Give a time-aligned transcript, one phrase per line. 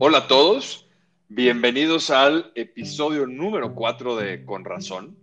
[0.00, 0.88] Hola a todos,
[1.28, 5.16] bienvenidos al episodio número 4 de Con Razón,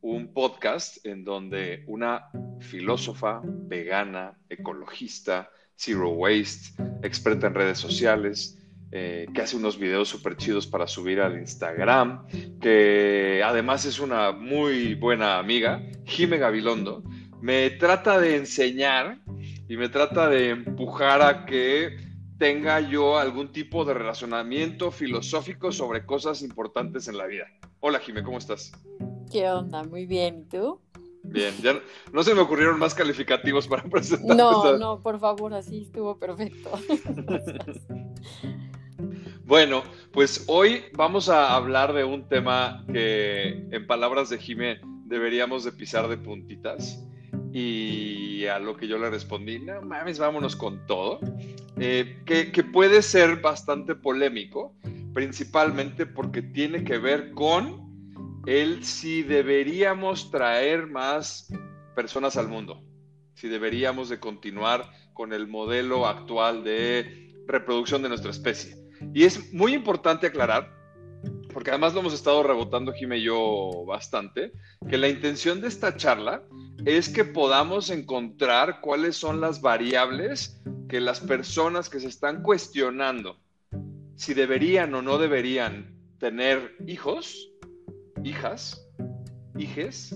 [0.00, 2.24] un podcast en donde una
[2.58, 8.58] filósofa vegana, ecologista, zero waste, experta en redes sociales,
[8.90, 12.26] eh, que hace unos videos súper chidos para subir al Instagram,
[12.60, 17.04] que además es una muy buena amiga, Jime Gabilondo,
[17.40, 19.20] me trata de enseñar
[19.68, 22.07] y me trata de empujar a que
[22.38, 27.46] tenga yo algún tipo de relacionamiento filosófico sobre cosas importantes en la vida.
[27.80, 28.72] Hola Jime, ¿cómo estás?
[29.30, 29.82] ¿Qué onda?
[29.82, 30.80] Muy bien, ¿y tú?
[31.24, 31.78] Bien, ya
[32.12, 34.36] no se me ocurrieron más calificativos para presentar.
[34.36, 36.70] No, no, por favor, así estuvo perfecto.
[39.44, 45.64] bueno, pues hoy vamos a hablar de un tema que, en palabras de Jime, deberíamos
[45.64, 47.04] de pisar de puntitas.
[47.52, 51.18] Y a lo que yo le respondí, no mames, vámonos con todo.
[51.80, 54.74] Eh, que, que, puede ser bastante polémico,
[55.14, 57.88] principalmente porque tiene que ver con
[58.46, 61.52] el si deberíamos traer más
[61.94, 62.82] personas al mundo,
[63.34, 68.76] si deberíamos de continuar con el modelo actual de reproducción de nuestra especie.
[69.12, 70.77] Y es muy importante aclarar,
[71.58, 74.52] porque además lo hemos estado rebotando Jime y yo bastante,
[74.88, 76.44] que la intención de esta charla
[76.84, 83.40] es que podamos encontrar cuáles son las variables que las personas que se están cuestionando
[84.14, 87.50] si deberían o no deberían tener hijos,
[88.22, 88.88] hijas,
[89.58, 90.14] hijes,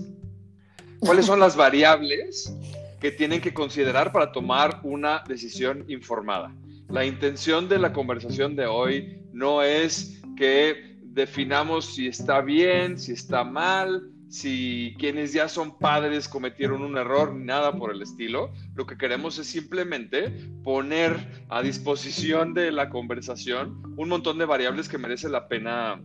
[0.99, 2.55] cuáles son las variables
[3.01, 6.55] que tienen que considerar para tomar una decisión informada.
[6.87, 13.13] La intención de la conversación de hoy no es que definamos si está bien, si
[13.13, 18.51] está mal, si quienes ya son padres cometieron un error, ni nada por el estilo.
[18.73, 20.31] Lo que queremos es simplemente
[20.63, 26.01] poner a disposición de la conversación un montón de variables que merece la pena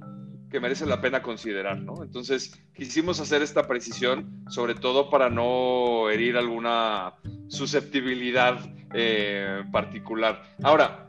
[0.50, 2.02] que merece la pena considerar, ¿no?
[2.02, 7.12] Entonces, quisimos hacer esta precisión, sobre todo para no herir alguna
[7.48, 8.58] susceptibilidad
[8.94, 10.42] eh, particular.
[10.62, 11.07] Ahora,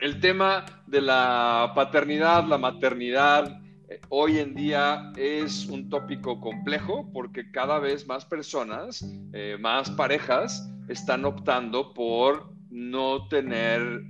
[0.00, 3.60] el tema de la paternidad, la maternidad,
[4.08, 10.70] hoy en día es un tópico complejo porque cada vez más personas, eh, más parejas,
[10.88, 14.02] están optando por no tener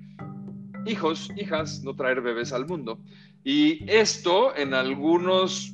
[0.87, 3.01] hijos, hijas, no traer bebés al mundo.
[3.45, 5.73] Y esto en algunos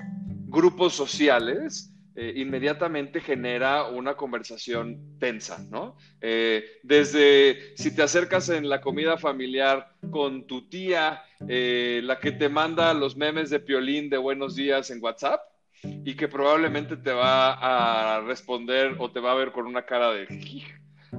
[0.49, 1.90] grupos sociales
[2.23, 5.97] eh, inmediatamente genera una conversación tensa, ¿no?
[6.21, 12.33] Eh, desde si te acercas en la comida familiar con tu tía, eh, la que
[12.33, 15.41] te manda los memes de piolín de buenos días en WhatsApp
[15.83, 20.11] y que probablemente te va a responder o te va a ver con una cara
[20.11, 20.27] de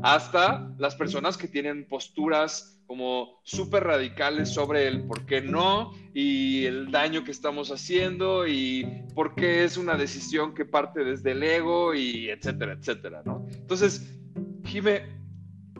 [0.03, 6.65] hasta las personas que tienen posturas como súper radicales sobre el por qué no y
[6.65, 8.85] el daño que estamos haciendo y
[9.15, 13.47] por qué es una decisión que parte desde el ego y etcétera, etcétera, ¿no?
[13.49, 14.13] Entonces,
[14.65, 15.03] Jime,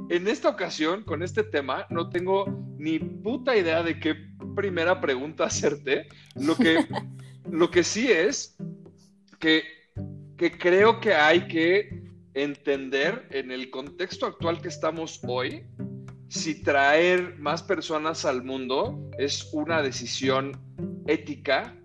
[0.10, 2.46] en esta ocasión, con este tema, no tengo
[2.78, 4.16] ni puta idea de qué
[4.56, 6.08] primera pregunta hacerte.
[6.36, 6.88] Lo que,
[7.52, 8.56] lo que sí es
[9.38, 9.64] que,
[10.38, 12.06] que creo que hay que
[12.36, 15.66] entender en el contexto actual que estamos hoy,
[16.32, 20.58] si traer más personas al mundo es una decisión
[21.06, 21.76] ética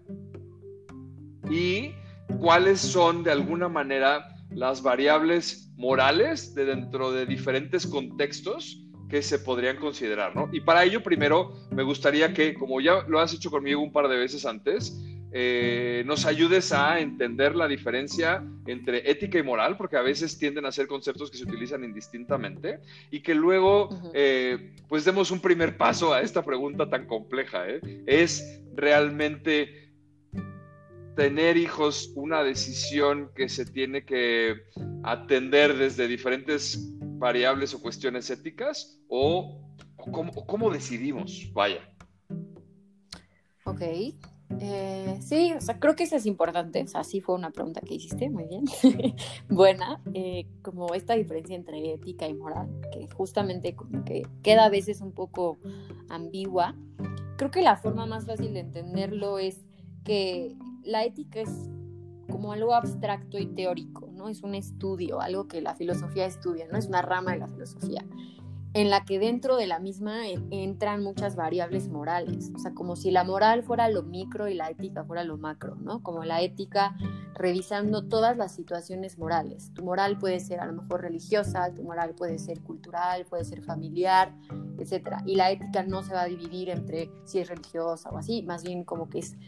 [1.50, 1.90] y
[2.38, 9.40] cuáles son de alguna manera las variables morales de dentro de diferentes contextos que se
[9.40, 10.48] podrían considerar, ¿no?
[10.52, 14.06] Y para ello primero me gustaría que, como ya lo has hecho conmigo un par
[14.06, 14.96] de veces antes,
[15.38, 20.64] eh, nos ayudes a entender la diferencia entre ética y moral, porque a veces tienden
[20.64, 22.80] a ser conceptos que se utilizan indistintamente,
[23.10, 27.68] y que luego eh, pues demos un primer paso a esta pregunta tan compleja.
[27.68, 27.82] ¿eh?
[28.06, 29.92] ¿Es realmente
[31.16, 34.62] tener hijos una decisión que se tiene que
[35.04, 36.78] atender desde diferentes
[37.18, 39.02] variables o cuestiones éticas?
[39.08, 39.60] ¿O,
[39.96, 41.50] cómo, cómo decidimos?
[41.52, 41.86] Vaya.
[43.64, 43.82] Ok.
[44.60, 46.82] Eh, sí, o sea, creo que eso es importante.
[46.82, 48.64] O sea, sí fue una pregunta que hiciste, muy bien.
[49.48, 50.00] Buena.
[50.14, 55.00] Eh, como esta diferencia entre ética y moral, que justamente como que queda a veces
[55.00, 55.58] un poco
[56.08, 56.74] ambigua.
[57.36, 59.64] Creo que la forma más fácil de entenderlo es
[60.04, 61.50] que la ética es
[62.30, 64.28] como algo abstracto y teórico, ¿no?
[64.28, 66.78] Es un estudio, algo que la filosofía estudia, ¿no?
[66.78, 68.04] Es una rama de la filosofía.
[68.76, 73.10] En la que dentro de la misma entran muchas variables morales, o sea, como si
[73.10, 76.02] la moral fuera lo micro y la ética fuera lo macro, ¿no?
[76.02, 76.94] Como la ética
[77.32, 79.72] revisando todas las situaciones morales.
[79.72, 83.62] Tu moral puede ser a lo mejor religiosa, tu moral puede ser cultural, puede ser
[83.62, 84.34] familiar,
[84.78, 85.22] etc.
[85.24, 88.62] Y la ética no se va a dividir entre si es religiosa o así, más
[88.62, 89.38] bien como que es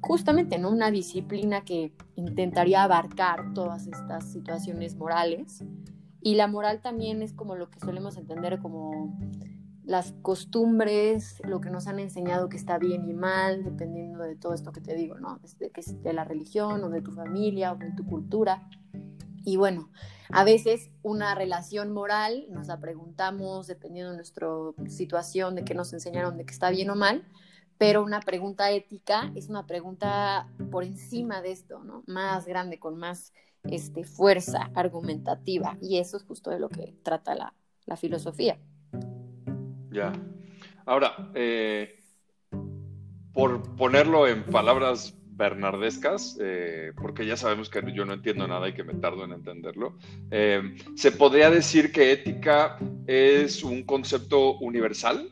[0.00, 0.70] justamente ¿no?
[0.70, 5.62] una disciplina que intentaría abarcar todas estas situaciones morales
[6.24, 9.14] y la moral también es como lo que solemos entender como
[9.84, 14.54] las costumbres, lo que nos han enseñado que está bien y mal, dependiendo de todo
[14.54, 15.38] esto que te digo, ¿no?
[15.42, 18.66] Desde que es de la religión o de tu familia o de tu cultura.
[19.44, 19.90] Y bueno,
[20.30, 24.48] a veces una relación moral nos la preguntamos dependiendo de nuestra
[24.88, 27.22] situación, de qué nos enseñaron, de que está bien o mal,
[27.76, 32.02] pero una pregunta ética es una pregunta por encima de esto, ¿no?
[32.06, 33.34] Más grande, con más
[33.70, 35.76] este, fuerza argumentativa.
[35.80, 37.52] Y eso es justo de lo que trata la,
[37.96, 38.58] filosofía.
[39.90, 40.12] Ya.
[40.86, 42.00] Ahora, eh,
[43.32, 48.74] por ponerlo en palabras bernardescas, eh, porque ya sabemos que yo no entiendo nada y
[48.74, 49.98] que me tardo en entenderlo,
[50.30, 55.30] eh, ¿se podría decir que ética es un concepto universal?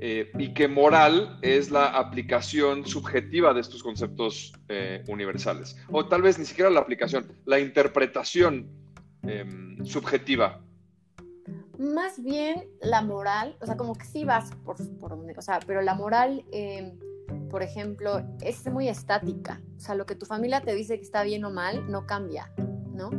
[0.00, 5.76] Eh, y que moral es la aplicación subjetiva de estos conceptos eh, universales.
[5.90, 8.68] O tal vez ni siquiera la aplicación, la interpretación
[9.22, 10.62] em, subjetiva.
[11.78, 15.58] Más bien la moral, o sea, como que sí vas por, por donde, o sea,
[15.66, 16.96] pero la moral, em,
[17.50, 19.60] por ejemplo, es muy estática.
[19.76, 22.52] O sea, lo que tu familia te dice que está bien o mal, no cambia,
[22.94, 23.10] ¿no?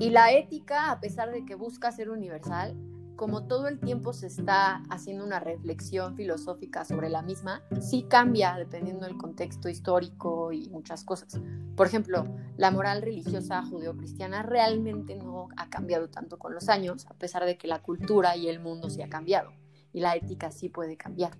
[0.00, 2.74] Y la ética, a pesar de que busca ser universal,
[3.16, 8.54] como todo el tiempo se está haciendo una reflexión filosófica sobre la misma, sí cambia
[8.56, 11.40] dependiendo del contexto histórico y muchas cosas.
[11.76, 12.26] Por ejemplo,
[12.56, 17.56] la moral religiosa judeocristiana realmente no ha cambiado tanto con los años, a pesar de
[17.56, 19.52] que la cultura y el mundo sí ha cambiado.
[19.92, 21.32] Y la ética sí puede cambiar.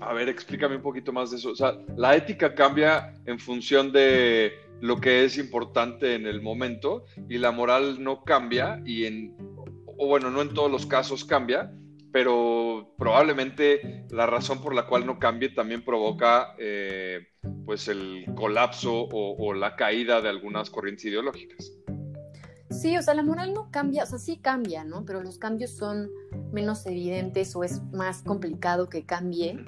[0.00, 1.50] A ver, explícame un poquito más de eso.
[1.50, 7.06] O sea, la ética cambia en función de lo que es importante en el momento
[7.28, 9.55] y la moral no cambia y en
[9.98, 11.72] o bueno, no en todos los casos cambia,
[12.12, 17.28] pero probablemente la razón por la cual no cambie también provoca eh,
[17.64, 21.72] pues el colapso o, la caída de algunas corrientes ideológicas.
[22.70, 25.04] Sí, o sea, la moral no cambia, o sea, sí cambia, ¿no?
[25.04, 26.10] Pero los cambios son
[26.52, 29.58] menos evidentes o es más complicado que cambie,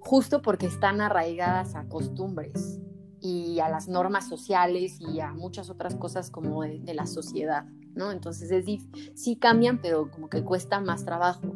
[0.00, 2.80] justo porque están arraigadas a costumbres
[3.20, 7.64] y a las normas sociales y a muchas otras cosas como de la sociedad.
[7.94, 8.12] ¿no?
[8.12, 8.82] Entonces es,
[9.14, 11.54] sí cambian, pero como que cuesta más trabajo.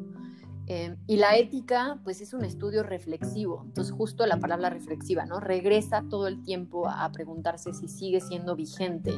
[0.67, 5.39] Eh, y la ética, pues es un estudio reflexivo, entonces justo la palabra reflexiva, ¿no?
[5.39, 9.13] Regresa todo el tiempo a, preguntarse si sigue siendo vigente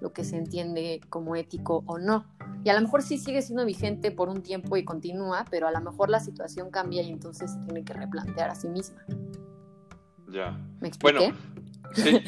[0.00, 2.26] lo que se entiende como ético o no.
[2.62, 5.72] Y a lo mejor sí sigue siendo vigente por un tiempo y continúa, pero a
[5.72, 9.04] lo mejor la situación cambia y entonces se tiene que replantear a sí misma.
[10.30, 10.56] Ya.
[10.80, 11.18] ¿Me expliqué?
[11.18, 11.36] Bueno,
[11.94, 12.22] sí.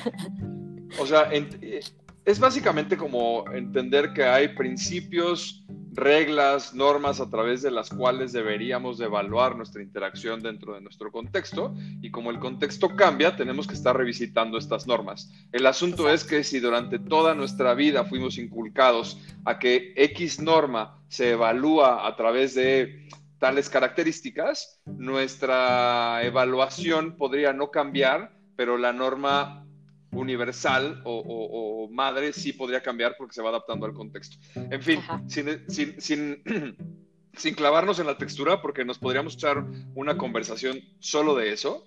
[0.99, 1.81] O sea, eh,
[2.25, 9.01] es básicamente como entender que hay principios, reglas, normas a través de las cuales deberíamos
[9.01, 13.97] evaluar nuestra interacción dentro de nuestro contexto y como el contexto cambia, tenemos que estar
[13.97, 15.33] revisitando estas normas.
[15.53, 21.01] El asunto es que si durante toda nuestra vida fuimos inculcados a que X norma
[21.09, 23.09] se evalúa a través de
[23.39, 29.67] tales características, nuestra evaluación podría no cambiar, pero la norma
[30.12, 34.38] universal o, madre sí podría cambiar porque se va adaptando al contexto.
[34.55, 36.43] En fin, sin,
[37.35, 39.64] sin, clavarnos en la textura, porque nos podríamos echar
[39.95, 41.87] una conversación solo de eso.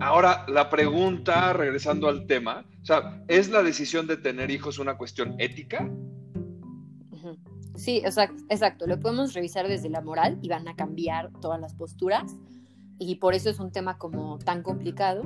[0.00, 4.96] Ahora, la pregunta, regresando al tema, o sea, ¿es la decisión de tener hijos una
[4.96, 5.90] cuestión ética?
[7.74, 8.86] Sí, exacto, exacto.
[8.86, 12.36] Lo podemos revisar desde la moral y van a cambiar todas las posturas
[13.02, 15.22] y por eso es un tema como tan complicado,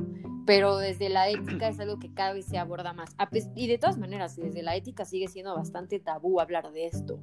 [0.47, 3.17] pero desde la ética es algo que cada vez se aborda más.
[3.57, 7.19] Y de todas maneras, desde la ética sigue siendo bastante tabú hablar de esto.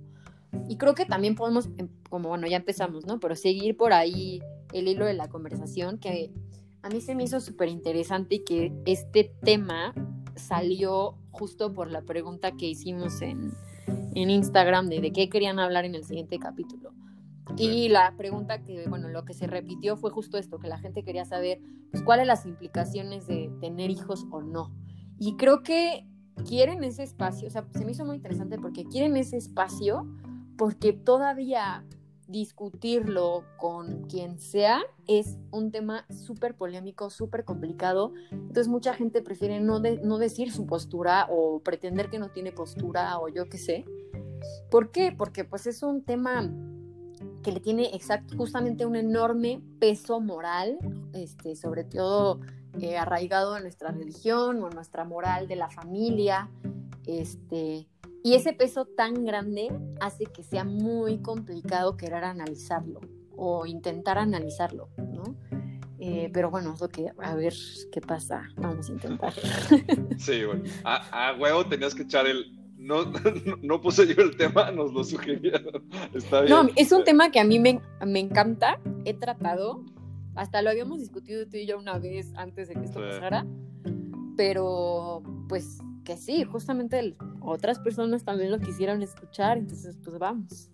[0.67, 3.17] Y creo que también podemos, em, como bueno, ya empezamos, ¿no?
[3.22, 4.41] Pero seguir por ahí
[4.74, 6.34] el hilo de la conversación, que
[6.81, 9.93] a mí se me hizo súper interesante y que este tema
[10.36, 13.53] salió justo por la pregunta que hicimos en,
[14.15, 16.91] en Instagram de, de qué querían hablar en el siguiente capítulo.
[17.58, 21.03] Y la pregunta que, bueno, lo que se repitió fue justo esto, que la gente
[21.03, 21.60] quería saber
[21.91, 24.74] pues, cuáles las implicaciones de tener hijos o no.
[25.20, 26.08] Y creo que
[26.48, 30.08] quieren ese espacio, o sea, se me hizo muy interesante porque quieren ese espacio
[30.58, 31.86] porque todavía
[32.27, 38.13] discutirlo con quien sea es un tema súper polémico, súper complicado.
[38.31, 43.20] Entonces mucha gente prefiere no, no decir su postura o pretender que no tiene postura
[43.20, 43.86] o yo qué sé.
[44.70, 45.12] ¿Por qué?
[45.12, 46.50] Porque pues es un tema
[47.42, 50.78] que le tiene exact, justamente un enorme peso moral,
[51.14, 52.40] este, sobre todo
[52.80, 56.50] eh, arraigado en nuestra religión o nuestra moral de la familia.
[57.06, 57.88] Este,
[58.24, 59.70] y ese peso tan grande
[60.00, 63.02] hace que sea muy complicado querer analizarlo
[63.36, 65.36] o intentar analizarlo, ¿no?
[66.04, 67.54] Eh, pero bueno, es lo que, a ver
[67.92, 69.34] qué pasa, vamos a intentar.
[70.18, 73.06] Sí, bueno, a, huevo tenías que echar el, no,
[73.62, 75.84] no, puse yo el tema, nos lo sugirieron.
[76.14, 76.52] Está bien.
[76.54, 79.84] No, es un tema que a mí me, me, encanta, he tratado,
[80.36, 83.46] hasta lo habíamos discutido tú y yo una vez antes de que esto pasara,
[84.36, 90.72] pero pues que sí, justamente otras personas también lo quisieron escuchar, entonces pues vamos.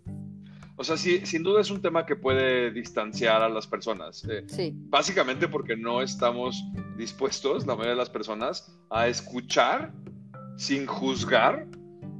[0.80, 4.24] O sea, sí, sin duda es un tema que puede distanciar a las personas.
[4.30, 4.72] Eh, sí.
[4.76, 6.64] Básicamente porque no estamos
[6.98, 9.92] dispuestos, la mayoría de las personas, a escuchar
[10.56, 11.68] sin juzgar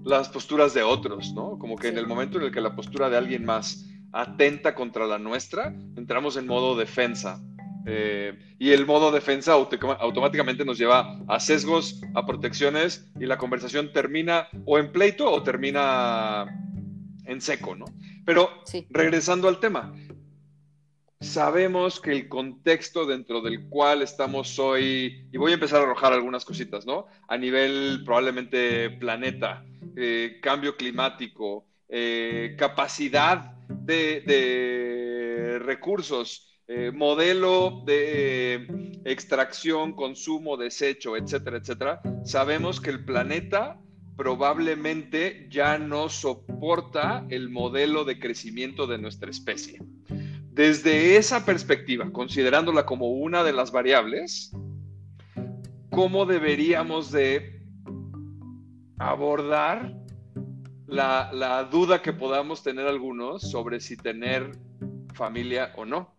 [0.08, 1.60] las posturas de otros, ¿no?
[1.60, 5.06] Como que en el momento en el que la postura de alguien más atenta contra
[5.06, 7.42] la nuestra, entramos en modo defensa.
[7.86, 13.92] Eh, y el modo defensa automáticamente nos lleva a sesgos, a protecciones, y la conversación
[13.94, 16.46] termina o en pleito o termina
[17.26, 17.86] en seco, ¿no?
[18.26, 18.50] Pero
[18.90, 19.94] regresando al tema,
[21.20, 26.14] sabemos que el contexto dentro del cual estamos hoy, y voy a empezar a arrojar
[26.14, 27.08] algunas cositas, ¿no?
[27.28, 29.64] A nivel probablemente planeta,
[30.00, 42.02] eh, cambio climático, eh, capacidad de, recursos, eh, modelo de extracción, consumo, desecho, etcétera, etcétera,
[42.24, 43.80] sabemos que el planeta
[44.16, 49.82] probablemente ya no soporta el modelo de crecimiento de nuestra especie.
[50.52, 54.52] Desde esa perspectiva, considerándola como una de las variables,
[55.90, 57.57] ¿cómo deberíamos de
[59.00, 59.94] abordar
[60.88, 64.52] la, duda que podamos tener algunos sobre si tener
[65.14, 66.16] familia o no?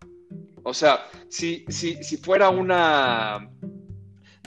[0.65, 3.51] O sea, si, si, si fuera una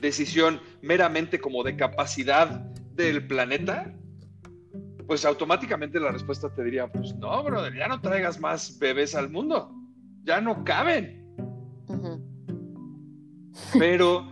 [0.02, 2.50] decisión meramente como de capacidad
[2.96, 3.94] del planeta,
[5.08, 9.30] pues automáticamente la respuesta te diría, pues no, brother, ya no traigas más bebés al
[9.30, 9.74] mundo,
[10.24, 11.22] ya no caben.
[13.78, 14.32] Pero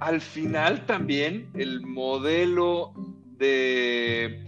[0.00, 2.92] al final también el modelo
[3.38, 4.44] de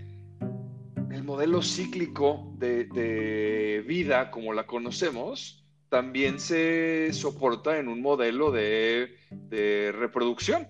[1.10, 9.16] el modelo cíclico de, vida como la conocemos también se soporta en un modelo de,
[9.30, 10.66] de reproducción.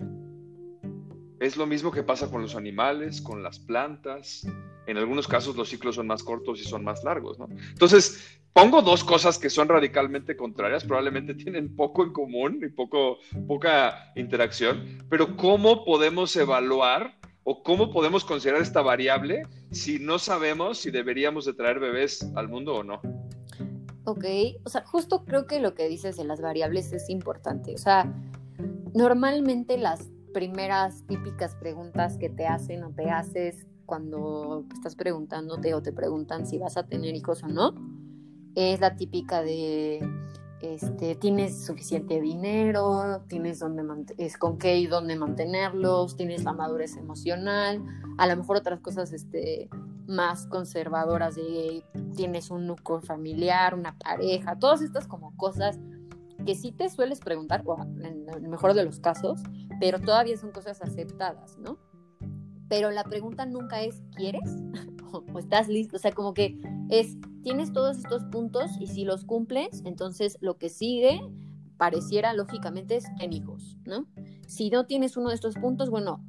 [1.40, 4.47] Es lo mismo que pasa con los animales, con las plantas.
[4.86, 7.48] En algunos casos los ciclos son más cortos y son más largos, ¿no?
[7.70, 13.18] Entonces, pongo dos cosas que son radicalmente contrarias, probablemente tienen poco en común y poco,
[13.46, 20.78] poca interacción, pero ¿cómo podemos evaluar o cómo podemos considerar esta variable si no sabemos
[20.78, 23.00] si deberíamos de traer bebés al mundo o no?
[24.04, 24.24] Ok,
[24.64, 27.74] o sea, justo creo que lo que dices de las variables es importante.
[27.74, 28.12] O sea,
[28.94, 35.82] normalmente las primeras típicas preguntas que te hacen o te haces cuando estás preguntándote o
[35.82, 37.74] te preguntan si vas a tener hijos o no,
[38.54, 40.00] es la típica de,
[40.60, 43.84] este, tienes suficiente dinero, tienes dónde
[44.18, 47.84] es con qué y dónde mantenerlos, tienes la madurez emocional,
[48.18, 49.68] a lo mejor otras cosas este,
[50.06, 55.78] más conservadoras de tienes un núcleo familiar, una pareja, todas estas como cosas
[56.44, 59.42] que sí te sueles preguntar, o en el mejor de los casos,
[59.80, 61.78] pero todavía son cosas aceptadas, ¿no?
[62.68, 64.56] Pero la pregunta nunca es, ¿quieres?
[65.12, 66.58] o, estás listo, o sea, como que
[66.90, 71.20] es, tienes todos estos puntos y si los cumples, entonces lo que sigue
[71.76, 74.06] pareciera lógicamente es ten hijos, ¿no?
[74.46, 76.25] Si no tienes uno de estos puntos, bueno,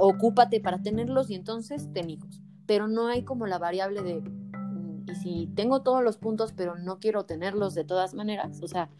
[0.00, 2.42] ocúpate para tenerlos y entonces ten hijos.
[2.66, 6.76] Pero no hay como la variable de, mm, y si tengo todos los puntos pero
[6.76, 8.90] no quiero tenerlos de todas maneras, o sea,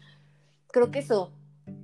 [0.67, 1.31] creo que eso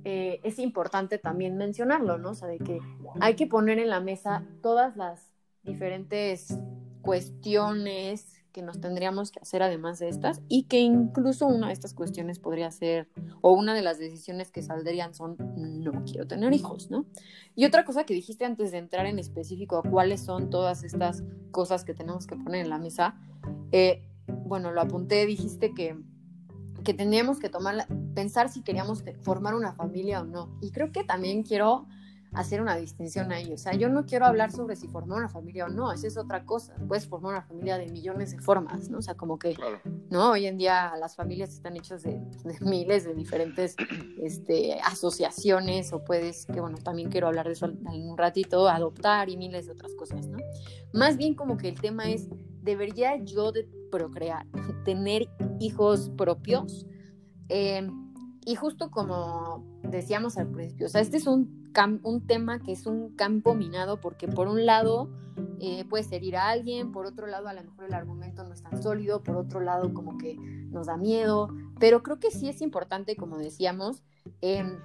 [0.04, 2.30] eh, es importante también mencionarlo, ¿no?
[2.30, 2.80] O sea, de que
[3.20, 5.32] hay que poner en la mesa todas las
[5.62, 6.58] diferentes
[7.02, 11.94] cuestiones que nos tendríamos que hacer además de estas y que incluso una de estas
[11.94, 13.08] cuestiones podría ser
[13.42, 17.06] o una de las decisiones que saldrían son no quiero tener hijos, ¿no?
[17.54, 21.22] Y otra cosa que dijiste antes de entrar en específico a cuáles son todas estas
[21.52, 23.14] cosas que tenemos que poner en la mesa,
[23.72, 25.96] eh, bueno, lo apunté, dijiste que
[26.82, 30.56] que tendríamos que tomar, pensar si queríamos formar una familia o no.
[30.60, 31.86] Y creo que también quiero
[32.32, 33.52] hacer una distinción ahí.
[33.52, 36.16] O sea, yo no quiero hablar sobre si formar una familia o no, esa es
[36.16, 36.74] otra cosa.
[36.86, 38.98] Puedes formar una familia de millones de formas, ¿no?
[38.98, 39.56] O sea, como que,
[40.10, 40.30] ¿no?
[40.30, 42.20] Hoy en día las familias están hechas de,
[42.60, 43.76] miles de diferentes
[44.18, 49.28] este, asociaciones o puedes, que bueno, también quiero hablar de eso en un ratito, adoptar
[49.28, 50.38] y miles de otras cosas, ¿no?
[50.92, 52.28] Más bien como que el tema es,
[52.62, 54.46] ¿debería yo de procrear?
[54.84, 56.86] tener hijos propios.
[57.48, 57.88] Eh,
[58.46, 61.59] y justo como decíamos al principio, o sea, este es un,
[62.02, 65.08] un tema que es un campo minado porque por un lado
[65.60, 68.62] eh, puedes herir a alguien, por otro lado a lo mejor el argumento no es
[68.62, 71.48] tan sólido, por otro lado como que nos da miedo,
[71.78, 74.02] pero creo que sí es importante, como decíamos,
[74.40, 74.78] em,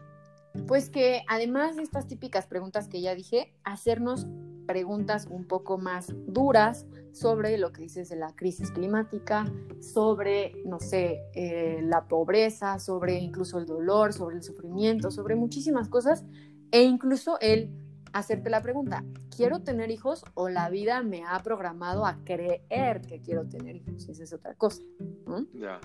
[0.68, 4.28] pues que además de estas típicas preguntas que ya dije, hacernos
[4.66, 10.80] preguntas un poco más duras sobre lo que dices de la crisis climática, sobre, no
[10.80, 16.26] sé, eh, la pobreza, sobre incluso el dolor, sobre el sufrimiento, sobre muchísimas cosas,
[16.72, 17.70] e incluso el
[18.14, 19.04] hacerte la pregunta,
[19.36, 24.08] ¿quiero tener hijos o la vida me ha programado a creer que quiero tener hijos?
[24.08, 24.82] Esa es otra cosa.
[25.54, 25.80] Ya,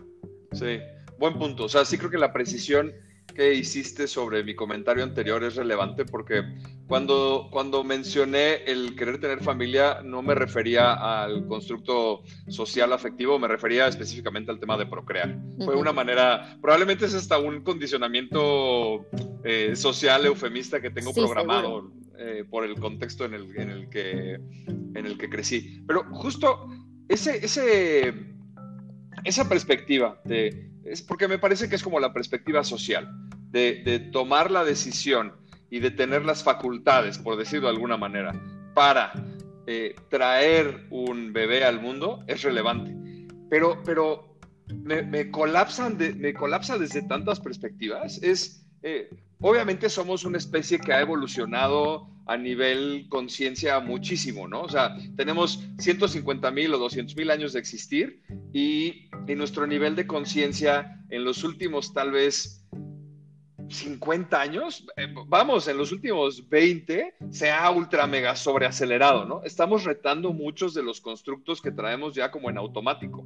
[0.52, 0.78] sí,
[1.18, 1.64] buen punto.
[1.64, 2.92] O sea, sí creo que la precisión
[3.40, 6.42] que hiciste sobre mi comentario anterior es relevante porque
[6.86, 10.92] cuando, cuando mencioné el querer tener familia no me refería
[11.22, 15.38] al constructo social afectivo, me refería específicamente al tema de procrear.
[15.64, 19.06] Fue una manera, probablemente es hasta un condicionamiento
[19.42, 24.34] eh, social eufemista que tengo programado eh, por el contexto en el, en, el que,
[24.34, 25.82] en el que crecí.
[25.86, 26.68] Pero justo
[27.08, 28.29] ese, ese,
[29.24, 33.08] esa perspectiva de es porque me parece que es como la perspectiva social,
[33.50, 35.34] de, tomar la decisión
[35.70, 38.32] y de tener las facultades, por decirlo de alguna manera,
[38.74, 39.12] para
[39.66, 42.94] eh, traer un bebé al mundo, es relevante.
[43.48, 44.36] Pero, pero
[44.68, 48.20] me, colapsan me colapsa desde tantas perspectivas.
[48.22, 49.10] Es, eh,
[49.40, 54.62] obviamente somos una especie que ha evolucionado a nivel conciencia muchísimo, ¿no?
[54.62, 58.22] O sea, tenemos 150 mil o 200 mil años de existir
[58.52, 62.66] y, nuestro nivel de conciencia en los últimos tal vez
[63.68, 69.42] 50 años, eh, vamos, en los últimos 20 se ha ultra mega sobreacelerado, ¿no?
[69.44, 73.24] Estamos retando muchos de los constructos que traemos ya como en automático.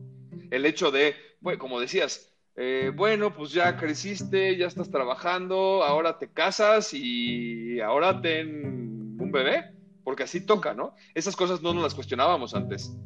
[0.50, 6.18] El hecho de, bueno, como decías, eh, bueno, pues ya creciste, ya estás trabajando, ahora
[6.18, 9.72] te casas y ahora ten un bebé,
[10.04, 10.94] porque así toca, ¿no?
[11.14, 12.96] Esas cosas no nos las cuestionábamos antes.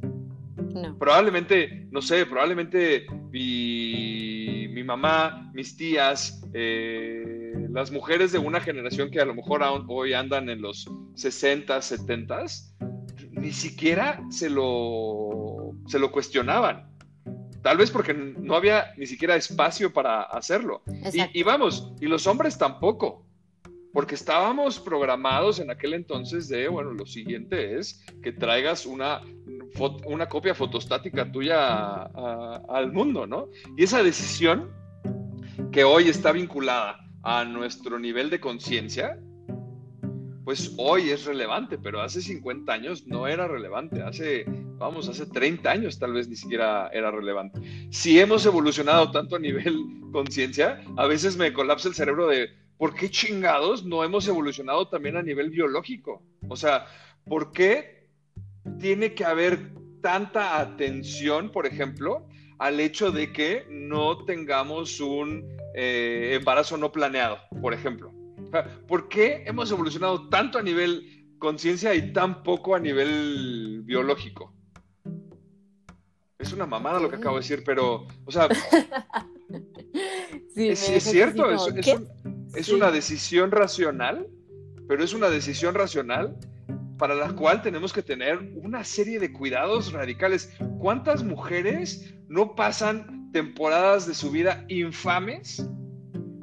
[0.56, 0.98] No.
[0.98, 9.10] Probablemente, no sé, probablemente mi, mi mamá, mis tías, eh, las mujeres de una generación
[9.10, 12.44] que a lo mejor hoy andan en los 60, 70,
[13.30, 16.97] ni siquiera se lo, se lo cuestionaban.
[17.62, 20.82] Tal vez porque no había ni siquiera espacio para hacerlo.
[21.12, 23.28] Y, y, vamos, y los hombres tampoco
[23.92, 29.22] porque estábamos programados en aquel entonces de, bueno, lo siguiente es que traigas una,
[30.06, 33.48] una copia fotostática tuya al mundo, ¿no?
[33.76, 34.70] Y esa decisión
[35.72, 39.18] que hoy está vinculada a nuestro nivel de conciencia,
[40.48, 44.46] pues hoy es relevante, pero hace 50 años no era relevante, hace,
[44.78, 47.60] vamos, hace 30 años tal vez ni siquiera era relevante.
[47.90, 49.78] Si hemos evolucionado tanto a nivel
[50.10, 55.18] conciencia, a veces me colapsa el cerebro de, ¿por qué chingados no hemos evolucionado también
[55.18, 56.22] a nivel biológico?
[56.48, 56.86] O sea,
[57.26, 58.08] ¿por qué
[58.80, 62.26] tiene que haber tanta atención, por ejemplo,
[62.58, 68.17] al hecho de que no tengamos un eh, embarazo no planeado, por ejemplo?
[68.86, 74.54] ¿Por qué hemos evolucionado tanto a nivel conciencia y tan poco a nivel biológico?
[76.38, 78.48] Es una mamada lo que acabo de decir, pero, o sea,
[80.56, 81.62] es, cierto, es,
[82.54, 84.28] es una decisión racional,
[84.86, 86.36] pero es una decisión racional
[86.96, 90.52] para la cual tenemos que tener una serie de cuidados radicales.
[90.78, 95.68] ¿Cuántas mujeres no pasan temporadas de su vida infames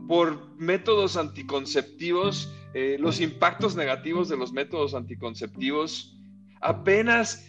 [0.08, 6.20] por métodos anticonceptivos, eh, los impactos negativos de los métodos anticonceptivos?
[6.62, 7.46] Apenas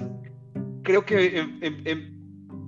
[0.82, 2.16] creo que em, em,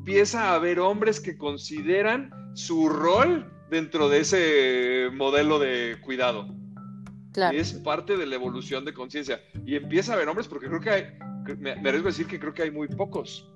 [0.08, 6.48] empieza a haber hombres que consideran su rol dentro de ese modelo de cuidado.
[7.32, 7.56] Claro.
[7.56, 9.40] Y es parte de la evolución de conciencia.
[9.66, 11.04] Y empieza a haber hombres, porque creo que hay,
[11.58, 13.48] me, arriesgo a decir que creo que hay muy pocos.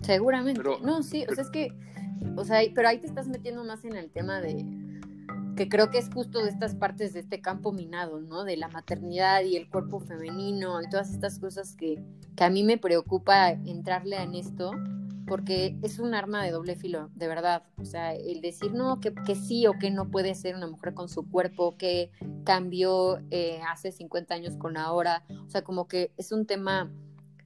[0.00, 0.62] Seguramente.
[0.62, 1.68] no, sí, o sea, es que,
[2.36, 4.64] o sea, pero ahí te estás metiendo más en el tema de,
[5.56, 8.44] que creo que es justo de estas partes de este campo minado, ¿no?
[8.44, 12.02] De la maternidad y el cuerpo femenino y todas estas cosas que,
[12.36, 14.72] que a mí me preocupa entrarle en esto,
[15.26, 17.64] porque es un arma de doble filo, de verdad.
[17.78, 20.94] O sea, el decir no, que, que sí o que no puede ser una mujer
[20.94, 22.10] con su cuerpo, que
[22.44, 25.24] cambió eh, hace 50 años con ahora.
[25.46, 26.90] O sea, como que es un tema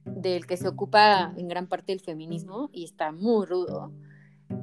[0.05, 3.91] del que se ocupa en gran parte el feminismo y está muy rudo.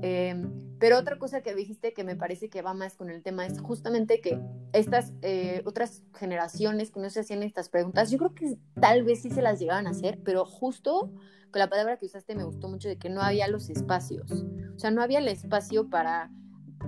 [0.06, 3.46] Em, pero otra cosa que dijiste que me parece que va más con el tema
[3.46, 4.38] es justamente que
[4.74, 9.22] estas eh, otras generaciones que no se hacían estas preguntas, yo creo que tal vez
[9.22, 11.10] sí se las llegaban a hacer, pero justo
[11.50, 14.30] con la palabra que usaste me gustó mucho de que no había los espacios.
[14.76, 16.30] O sea, no había el espacio para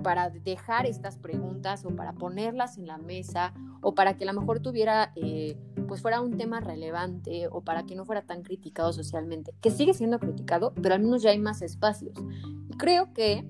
[0.03, 4.39] para dejar estas preguntas o para ponerlas en la mesa o para que a lo
[4.39, 5.57] mejor tuviera, eh,
[5.87, 9.93] pues fuera un tema relevante o para que no fuera tan criticado socialmente, que sigue
[9.93, 12.13] siendo criticado, pero al menos ya hay más espacios.
[12.77, 13.45] Creo que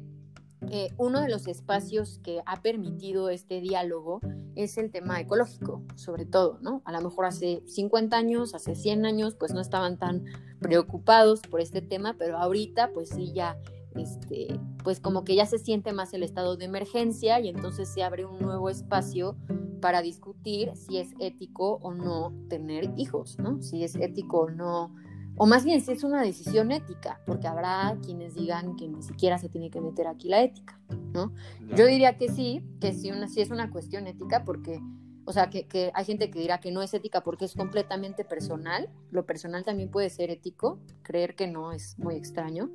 [0.70, 4.20] eh, uno de los espacios que ha permitido este diálogo
[4.56, 6.82] es el tema ecológico, sobre todo, ¿no?
[6.84, 10.26] A lo mejor hace 50 años, hace 100 años, pues no estaban tan
[10.60, 13.58] preocupados por este tema, pero ahorita pues sí ya
[13.98, 18.04] este, pues como que ya se siente más el estado de emergencia y entonces se
[18.04, 19.36] abre un nuevo espacio
[19.82, 23.62] para discutir si es ético o no tener hijos, ¿no?
[23.62, 24.94] Si es ético o no,
[25.40, 29.38] o más bien si es una decisión ética, porque habrá quienes digan que ni siquiera
[29.38, 30.80] se tiene que meter aquí la ética,
[31.14, 31.32] ¿no?
[31.76, 34.82] Yo diría que sí, que sí, una, sí es una cuestión ética porque...
[35.28, 38.24] O sea, que, que, hay gente que dirá que no es ética porque es completamente
[38.24, 38.90] personal.
[39.12, 40.80] Lo personal también puede ser ético.
[41.04, 42.72] Creer que no es muy extraño.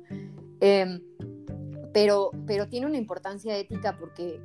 [1.93, 4.39] Pero, pero tiene una importancia ética porque,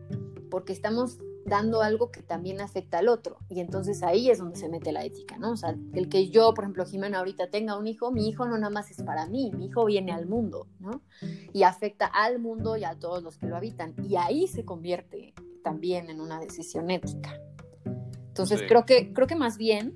[0.51, 3.37] porque estamos dando algo que también afecta al otro.
[3.51, 5.53] Y entonces ahí es donde se mete la ética, ¿no?
[5.53, 8.57] O sea, el que yo, por ejemplo, Jimena, ahorita tenga un hijo, mi hijo no
[8.57, 11.03] nada más es para mí, mi hijo viene al mundo, ¿no?
[11.53, 13.95] Y afecta al mundo y a todos los que lo habitan.
[14.03, 17.39] Y ahí se convierte también en una decisión ética.
[18.43, 19.95] Entonces creo, que, creo que más bien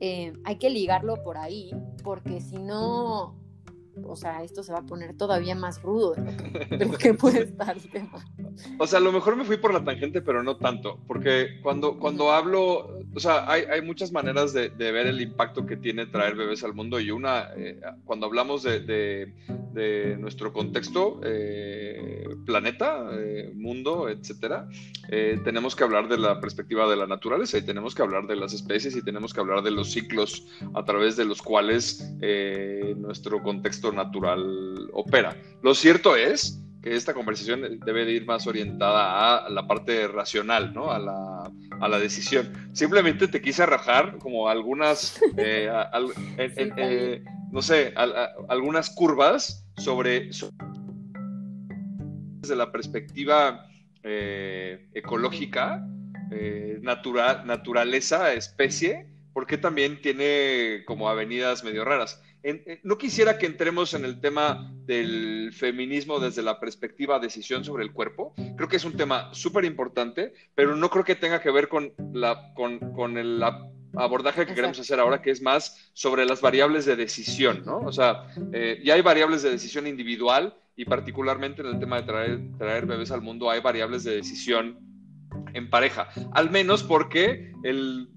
[0.00, 1.70] eh, hay que ligarlo por ahí,
[2.02, 3.36] porque si no,
[4.04, 7.76] o sea, esto se va a poner todavía más rudo de lo que, puede estar
[7.76, 8.24] el tema.
[8.78, 11.98] O sea, a lo mejor me fui por la tangente, pero no tanto, porque cuando,
[11.98, 16.06] cuando hablo, o sea, hay, hay muchas maneras de, de, ver el impacto que tiene
[16.06, 19.34] traer bebés al mundo y una, eh, cuando hablamos de, de,
[19.72, 24.68] de, nuestro contexto, eh, planeta, eh, mundo, etcétera,
[25.10, 28.36] eh, tenemos que hablar de la perspectiva de la naturaleza y tenemos que hablar de
[28.36, 32.94] las especies y tenemos que hablar de los ciclos a través de los cuales eh,
[32.96, 35.36] nuestro contexto natural opera.
[35.62, 40.72] Lo cierto es que esta conversación debe de ir más orientada a la parte racional,
[40.72, 40.90] ¿no?
[40.90, 42.52] A la, a la decisión.
[42.72, 45.70] Simplemente te quise arrojar como algunas, eh,
[46.38, 47.94] eh, eh, no sé,
[48.48, 50.54] algunas curvas sobre, sobre,
[52.40, 53.66] desde la perspectiva
[54.02, 55.84] eh, ecológica,
[56.82, 62.22] natural, naturaleza, especie, porque también tiene como avenidas medio raras.
[62.42, 67.64] En, en, no quisiera que entremos en el tema del feminismo desde la perspectiva decisión
[67.64, 68.34] sobre el cuerpo.
[68.56, 71.92] Creo que es un tema súper importante, pero no creo que tenga que ver con,
[72.12, 76.40] la, con, con el la abordaje que queremos hacer ahora, que es más sobre las
[76.40, 77.78] variables de decisión, ¿no?
[77.78, 82.02] O sea, eh, ya hay variables de decisión individual y particularmente en el tema de
[82.02, 84.78] traer, traer bebés al mundo hay variables de decisión
[85.54, 88.08] en pareja, al menos porque el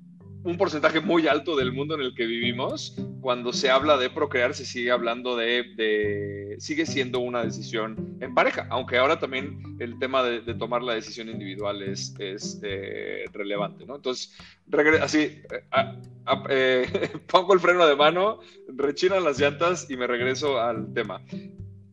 [0.44, 4.56] un porcentaje muy alto del mundo en el que vivimos, cuando se habla de procrear,
[4.56, 10.24] se sigue hablando de, sigue siendo una decisión en pareja, aunque ahora también el tema
[10.24, 12.16] de, tomar la decisión individual es,
[12.64, 13.98] eh, relevante, ¿no?
[13.98, 14.36] Entonces,
[15.02, 15.96] así, a,
[16.50, 21.22] eh, pongo el freno de mano, rechinan las llantas y me regreso al tema.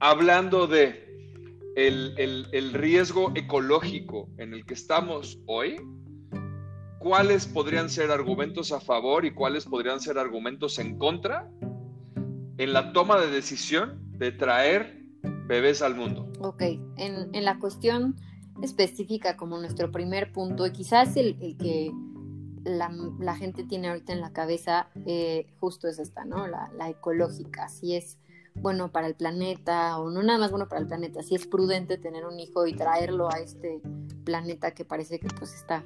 [0.01, 1.07] Hablando de
[1.77, 5.77] el riesgo ecológico en el que estamos hoy,
[6.99, 11.51] cuáles podrían ser argumentos a favor y cuáles podrían ser argumentos en contra
[12.59, 14.99] en la toma de decisión de traer
[15.47, 16.31] bebés al mundo.
[16.41, 16.63] Ok,
[16.97, 18.17] en, la cuestión
[18.63, 21.93] específica como nuestro primer punto, y quizás el, que
[22.65, 26.47] la, gente tiene ahorita en la cabeza, eh, justo es esta, ¿no?
[26.49, 28.19] La, ecológica, si es
[28.57, 31.97] bueno para el planeta o no nada más bueno para el planeta, si es prudente
[31.97, 33.81] tener un hijo y traerlo a este
[34.25, 35.85] planeta que parece que pues está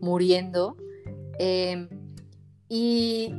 [0.00, 0.76] muriendo.
[1.38, 1.88] Eh,
[2.68, 3.34] y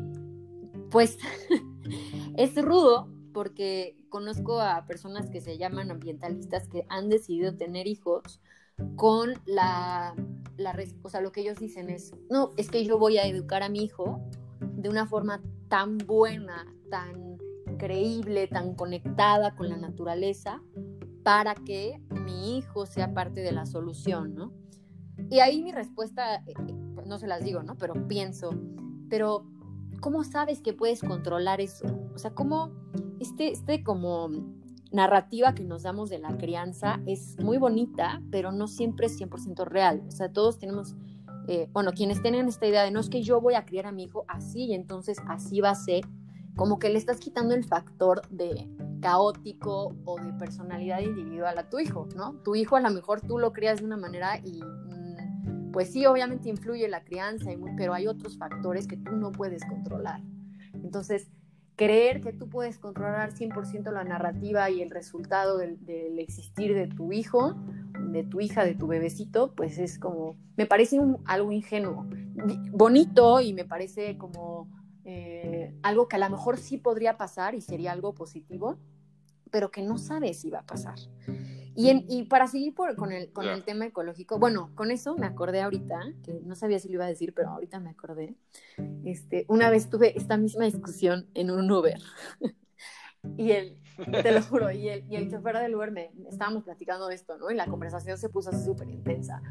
[0.89, 1.17] pues
[2.37, 8.41] es rudo porque conozco a personas que se llaman ambientalistas que han decidido tener hijos
[8.95, 10.15] con la,
[10.57, 13.63] la o sea, lo que ellos dicen es, no, es que yo voy a educar
[13.63, 14.19] a mi hijo
[14.59, 17.37] de una forma tan buena, tan
[17.77, 20.61] creíble, tan conectada con la naturaleza,
[21.23, 24.53] para que mi hijo sea parte de la solución, ¿no?
[25.31, 26.53] Y ahí mi respuesta, eh,
[26.93, 27.75] pues no se las digo, ¿no?
[27.77, 28.51] Pero pienso,
[29.09, 29.45] pero
[30.01, 31.87] ¿cómo sabes que puedes controlar eso?
[32.13, 32.69] O sea, ¿cómo
[33.19, 34.29] este, este como
[34.91, 39.65] narrativa que nos damos de la crianza es muy bonita, pero no siempre es 100%
[39.65, 40.03] real.
[40.05, 40.95] O sea, todos tenemos,
[41.47, 43.93] eh, bueno, quienes tienen esta idea de no es que yo voy a criar a
[43.93, 46.03] mi hijo así y entonces así va a ser,
[46.57, 48.67] como que le estás quitando el factor de
[49.01, 52.33] caótico o de personalidad individual a tu hijo, ¿no?
[52.43, 54.61] Tu hijo a lo mejor tú lo crías de una manera y
[55.71, 60.21] pues sí, obviamente influye la crianza, pero hay otros factores que tú no puedes controlar.
[60.73, 61.29] Entonces,
[61.75, 65.79] creer que tú puedes controlar 100% la narrativa y el resultado del,
[66.19, 67.55] existir de tu hijo,
[68.11, 72.05] de tu hija, de tu bebecito, pues es como, me parece algo ingenuo,
[72.71, 74.69] bonito y me parece como
[75.05, 78.77] eh, algo que a lo mejor sí podría pasar y sería algo positivo,
[79.49, 80.99] pero que no sabes si va a pasar.
[81.75, 86.01] Y, para seguir con, el, con el tema ecológico, bueno, con eso me acordé ahorita,
[86.23, 88.35] que no sabía si lo iba a decir, pero ahorita me acordé.
[89.05, 91.99] Este, una vez tuve esta misma discusión en un Uber.
[93.37, 93.77] y el,
[94.21, 97.49] te lo juro, y el, y el chofer del Uber me, estábamos platicando esto, ¿no?
[97.51, 99.41] Y la conversación se puso así súper intensa.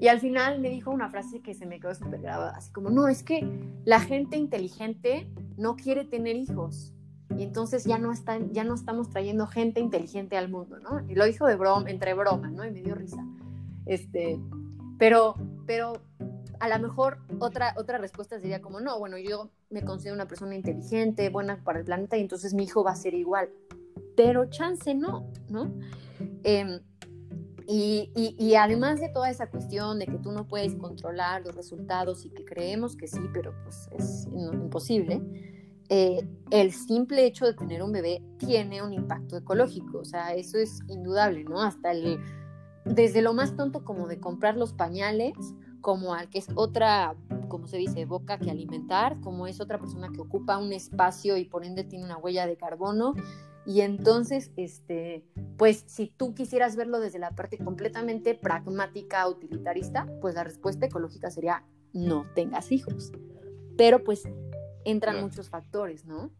[0.00, 2.90] Y al final me dijo una frase que se me quedó súper grabada, así como,
[2.90, 3.46] no, es que
[3.84, 6.92] la gente inteligente no quiere tener hijos
[7.38, 11.00] y entonces ya no, están, ya no estamos trayendo gente inteligente al mundo, ¿no?
[11.08, 12.64] Y lo dijo de broma, entre broma, ¿no?
[12.64, 13.24] Y me dio risa.
[13.86, 14.38] Este,
[14.98, 15.34] pero,
[15.66, 15.94] pero
[16.60, 20.54] a lo mejor otra, otra respuesta sería como, no, bueno, yo me considero una persona
[20.54, 23.48] inteligente, buena para el planeta, y entonces mi hijo va a ser igual.
[24.16, 25.72] Pero chance no, ¿no?
[26.44, 26.80] Em,
[27.66, 31.54] y, y, y, además de toda esa cuestión de que tú no puedes controlar los
[31.54, 35.22] resultados y que creemos que sí, pero pues es imposible,
[35.94, 40.56] eh, el simple hecho de tener un bebé tiene un impacto ecológico, o sea, eso
[40.56, 41.60] es indudable, ¿no?
[41.60, 42.18] Hasta el,
[42.86, 45.34] desde lo más tonto como de comprar los pañales,
[45.82, 47.14] como al que es otra,
[47.48, 51.44] como se dice, boca que alimentar, como es otra persona que ocupa un espacio y
[51.44, 53.12] por ende tiene una huella de carbono.
[53.66, 55.26] Y entonces, este,
[55.58, 61.30] pues si tú quisieras verlo desde la parte completamente pragmática, utilitarista, pues la respuesta ecológica
[61.30, 63.12] sería no tengas hijos.
[63.76, 64.26] Pero pues
[64.84, 66.30] entran muchos factores, ¿no?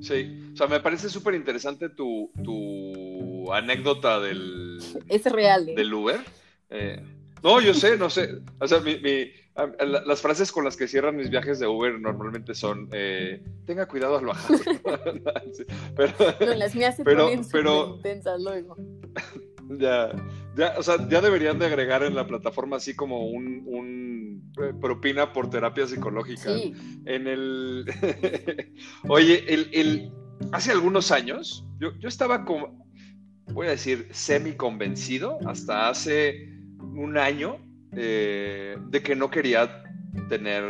[0.00, 2.30] Sí, o sea, me parece súper interesante tu,
[3.52, 4.78] anécdota del...
[5.08, 5.68] Es real.
[5.68, 5.74] ¿eh?
[5.74, 6.20] Del Uber.
[6.70, 7.02] Eh,
[7.42, 8.40] no, yo sé, no sé.
[8.58, 8.82] O sea,
[9.80, 14.18] las frases con las que cierran mis viajes de Uber normalmente son eh, tenga cuidado
[14.18, 14.58] al bajar.
[15.96, 18.76] pero, no, las mías se pero, pero, intensas luego.
[19.68, 20.12] Ya,
[20.56, 25.32] ya, o sea, ya deberían de agregar en la plataforma así como un, eh, propina
[25.32, 26.50] por terapia psicológica.
[27.04, 27.84] En el.
[29.08, 30.12] Oye, el,
[30.52, 32.86] hace algunos años, yo, estaba como,
[33.52, 36.48] voy a decir, semi convencido, hasta hace
[36.80, 37.58] un año,
[37.92, 39.82] eh, de que no quería
[40.28, 40.64] tener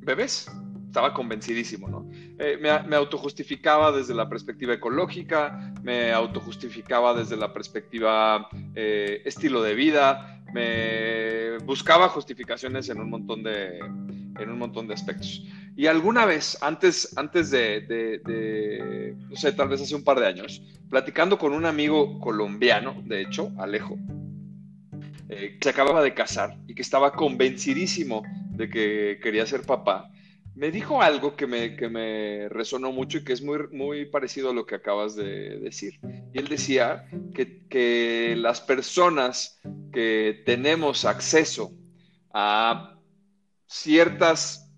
[0.00, 0.48] bebés
[0.94, 2.08] estaba convencidísimo, ¿no?
[2.38, 9.60] Eh, me, me, autojustificaba desde la perspectiva ecológica, me autojustificaba desde la perspectiva eh, estilo
[9.60, 15.42] de vida, me buscaba justificaciones en un montón de, en un montón de aspectos.
[15.74, 20.62] Y alguna vez, antes, antes de, no sé, tal vez hace un par de años,
[20.90, 23.98] platicando con un amigo colombiano, de hecho, Alejo,
[25.28, 30.12] eh, que se acababa de casar y que estaba convencidísimo de que quería ser papá,
[30.54, 34.50] me dijo algo que me, que me resonó mucho y que es muy, muy parecido
[34.50, 35.98] a lo que acabas de decir.
[36.32, 39.60] Y él decía que, que las personas
[39.92, 41.72] que tenemos acceso
[42.32, 42.98] a
[43.66, 44.70] ciertas,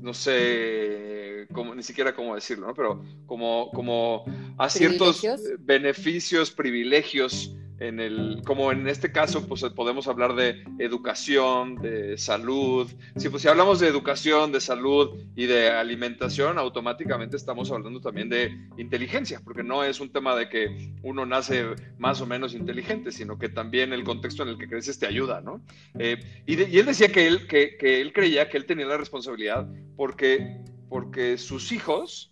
[0.00, 2.74] no sé, como, ni siquiera cómo decirlo, ¿no?
[2.74, 4.24] pero como, como
[4.58, 5.22] a ciertos
[5.60, 12.90] beneficios, privilegios en el, como en este caso, pues podemos hablar de educación, de salud.
[13.16, 18.28] Si, pues, si hablamos de educación, de salud y de alimentación, automáticamente estamos hablando también
[18.28, 21.64] de inteligencia, porque no es un tema de que uno nace
[21.98, 25.40] más o menos inteligente, sino que también el contexto en el que creces te ayuda,
[25.40, 25.64] ¿no?
[25.98, 29.66] Eh, y, él decía que él, que, que él creía que él tenía la responsabilidad
[29.96, 32.30] porque sus hijos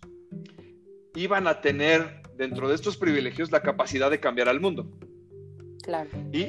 [1.15, 4.87] iban a tener dentro de estos privilegios la capacidad de cambiar al mundo.
[6.31, 6.47] Y,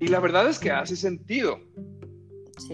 [0.00, 1.60] y la verdad es que hace sentido.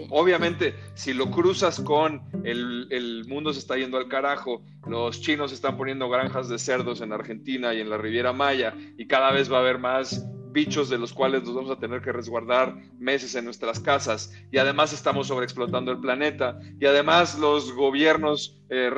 [0.09, 5.51] Obviamente, si lo cruzas con el, el, mundo se está yendo al carajo, los chinos
[5.51, 9.51] están poniendo granjas de cerdos en Argentina y en la Riviera Maya, y cada vez
[9.51, 13.35] va a haber más bichos de los cuales nos vamos a tener que resguardar meses
[13.35, 18.91] en nuestras casas, y además estamos sobreexplotando el planeta, y además los gobiernos eh,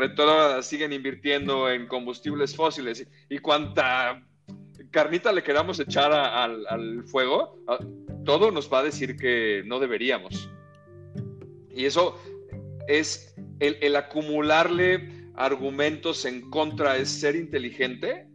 [0.62, 4.22] siguen invirtiendo en combustibles fósiles, y cuánta
[4.94, 7.60] carnita le queramos echar al, fuego,
[8.24, 10.50] todo nos va a decir que no deberíamos.
[11.70, 12.18] Y eso
[12.88, 18.28] es el, acumularle argumentos en contra es ser inteligente,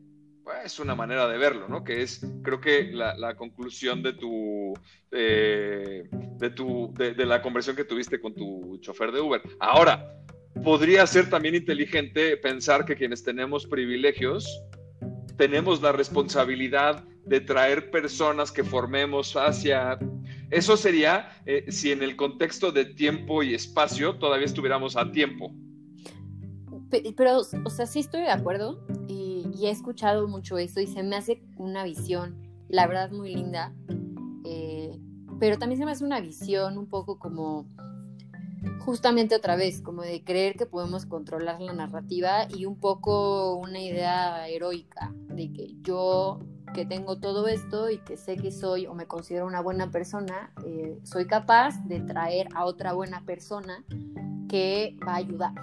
[0.42, 1.84] pues es una manera de verlo, ¿no?
[1.84, 4.74] Que es, creo que la, conclusión de tu,
[5.12, 9.40] eh, de, tu de, la conversión que tuviste con tu chofer de Uber.
[9.60, 10.12] Ahora,
[10.64, 14.64] podría ser también inteligente pensar que quienes tenemos privilegios
[15.38, 19.98] tenemos la responsabilidad de traer personas que formemos hacia...
[20.50, 25.54] Eso sería eh, si en el contexto de tiempo y espacio todavía estuviéramos a tiempo.
[26.90, 31.16] Pero, o sea, sí estoy de acuerdo y, he escuchado mucho eso y se me
[31.16, 32.36] hace una visión,
[32.68, 33.74] la verdad, muy linda.
[34.44, 34.98] Eh,
[35.40, 37.66] pero también se me hace una visión un poco como
[38.80, 43.80] justamente otra vez, como de creer que podemos controlar la narrativa y un poco una
[43.80, 46.40] idea heroica de que yo
[46.74, 50.52] que tengo todo esto y que sé que soy o me considero una buena persona,
[50.64, 53.84] eh, soy capaz de traer a otra buena persona
[54.48, 55.54] que va a ayudar.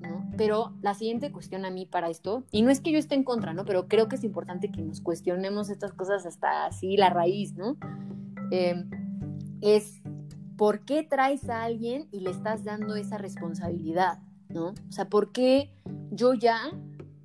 [0.00, 0.30] ¿no?
[0.36, 3.24] Pero la siguiente cuestión a mí para esto, y no es que yo esté en
[3.24, 3.64] contra, ¿no?
[3.64, 7.76] Pero creo que es importante que nos cuestionemos estas cosas hasta así la raíz, ¿no?
[8.50, 8.84] Eh,
[9.60, 9.99] es
[10.60, 14.18] ¿por qué traes a alguien y le estás dando esa responsabilidad?
[14.50, 14.74] ¿No?
[14.90, 15.72] O sea, ¿por qué
[16.10, 16.70] yo ya,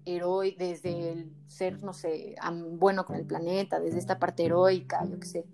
[0.05, 2.37] héroe, desde el ser, no sé,
[2.79, 5.45] bueno con el planeta, desde esta parte heroica, yo qué sé,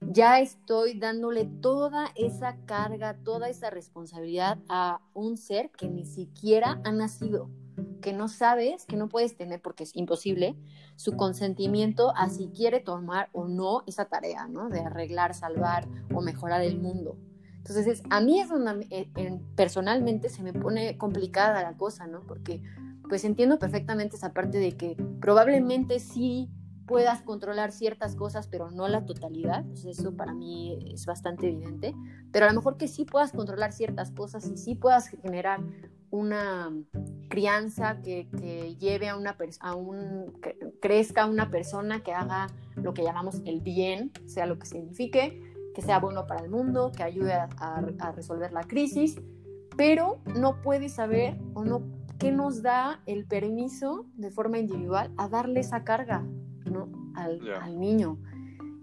[0.00, 6.80] ya estoy dándole toda esa carga, toda esa responsabilidad a un ser que ni siquiera
[6.82, 7.48] ha nacido,
[8.02, 10.54] que no sabes, que no puedes tener porque es imposible,
[10.96, 14.68] su consentimiento a si quiere tomar o no esa tarea, ¿no?
[14.68, 17.16] De arreglar, salvar o mejorar el mundo.
[17.56, 22.20] Entonces, a mí es donde eh, personalmente se me pone complicada la cosa, ¿no?
[22.26, 22.62] Porque
[23.08, 26.50] pues entiendo perfectamente esa parte de que probablemente sí
[26.86, 29.64] puedas controlar ciertas cosas, pero no la totalidad.
[29.86, 31.94] eso para mí es bastante evidente.
[32.32, 35.60] Pero a lo mejor que sí puedas controlar ciertas cosas y sí puedas generar
[36.10, 36.70] una
[37.28, 38.28] crianza que,
[38.78, 43.60] lleve a una a un que crezca una persona que haga lo que llamamos el
[43.60, 45.40] bien, sea lo que signifique,
[45.74, 49.18] que sea bueno para el mundo, que ayude a, a resolver la crisis,
[49.76, 51.82] pero no puedes saber o no
[52.18, 56.26] qué nos da el permiso de forma individual a darle esa carga
[57.14, 58.18] al, niño.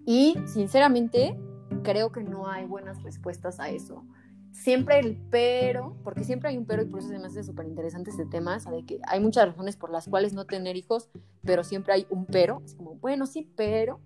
[0.05, 1.39] Y sinceramente,
[1.83, 4.03] creo que no hay buenas respuestas a eso.
[4.51, 7.67] Siempre el pero, porque siempre hay un pero y por eso se me hace súper
[7.67, 11.09] interesante este tema, de que hay muchas razones por las cuales no tener hijos,
[11.43, 12.61] pero siempre hay un pero.
[12.65, 13.99] Es como, bueno, sí, pero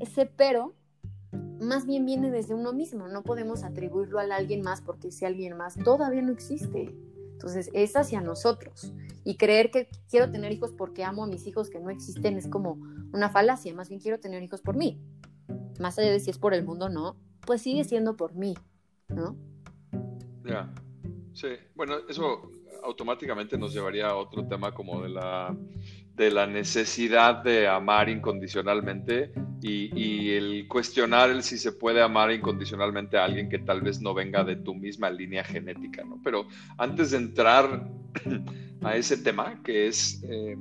[0.00, 0.74] ese pero
[1.60, 5.56] más bien viene desde uno mismo, no podemos atribuirlo a alguien más porque ese alguien
[5.56, 6.94] más todavía no existe.
[7.42, 8.92] Entonces es hacia nosotros.
[9.24, 12.46] Y creer que quiero tener hijos porque amo a mis hijos que no existen es
[12.46, 12.74] como
[13.12, 13.74] una falacia.
[13.74, 15.00] Más bien quiero tener hijos por mí.
[15.80, 18.54] Más allá de si es por el mundo o no, pues sigue siendo por mí,
[19.08, 19.36] ¿no?
[20.44, 20.72] Ya.
[21.32, 21.48] Sí.
[21.74, 22.52] Bueno, eso
[22.84, 25.56] automáticamente nos llevaría a otro tema como de la,
[26.14, 33.16] de la necesidad de amar incondicionalmente y, el cuestionar el si se puede amar incondicionalmente
[33.16, 36.20] a alguien que tal vez no venga de tu misma línea genética, ¿no?
[36.24, 36.48] Pero
[36.78, 37.88] antes de entrar
[38.82, 40.56] a ese tema, que es, eh,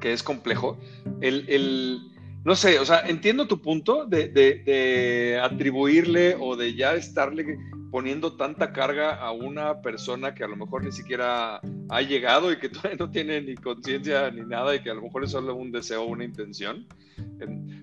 [0.00, 0.78] que es complejo,
[1.20, 2.00] el,
[2.44, 7.58] no sé, o sea, entiendo tu punto de, de atribuirle o de ya estarle
[7.90, 12.58] poniendo tanta carga a una persona que a lo mejor ni siquiera ha llegado y
[12.58, 15.54] que todavía no tiene ni conciencia ni nada y que a lo mejor es solo
[15.54, 16.86] un deseo o una intención.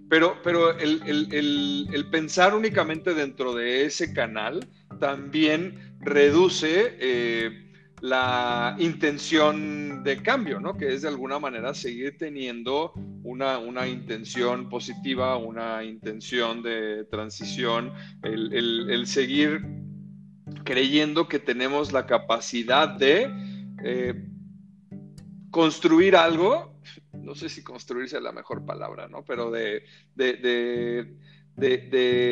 [0.09, 4.65] Pero, pero el, el, el, pensar únicamente dentro de ese canal
[4.99, 10.77] también reduce eh, la intención de cambio, ¿no?
[10.77, 17.91] Que es de alguna manera seguir teniendo una, una intención positiva, una intención de transición,
[18.21, 18.53] el,
[18.89, 19.84] el seguir
[20.65, 23.31] creyendo que tenemos la capacidad de
[23.83, 24.27] eh,
[25.51, 26.75] construir algo,
[27.13, 29.23] no sé si construir sea la mejor palabra, ¿no?
[29.23, 31.15] Pero de, de,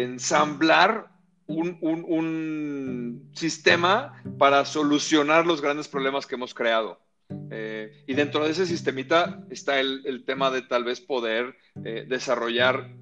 [0.03, 1.09] ensamblar
[1.47, 6.99] un, sistema para solucionar los grandes problemas que hemos creado.
[7.49, 12.93] Eh, y dentro de ese sistemita está el, tema de tal vez poder eh, desarrollar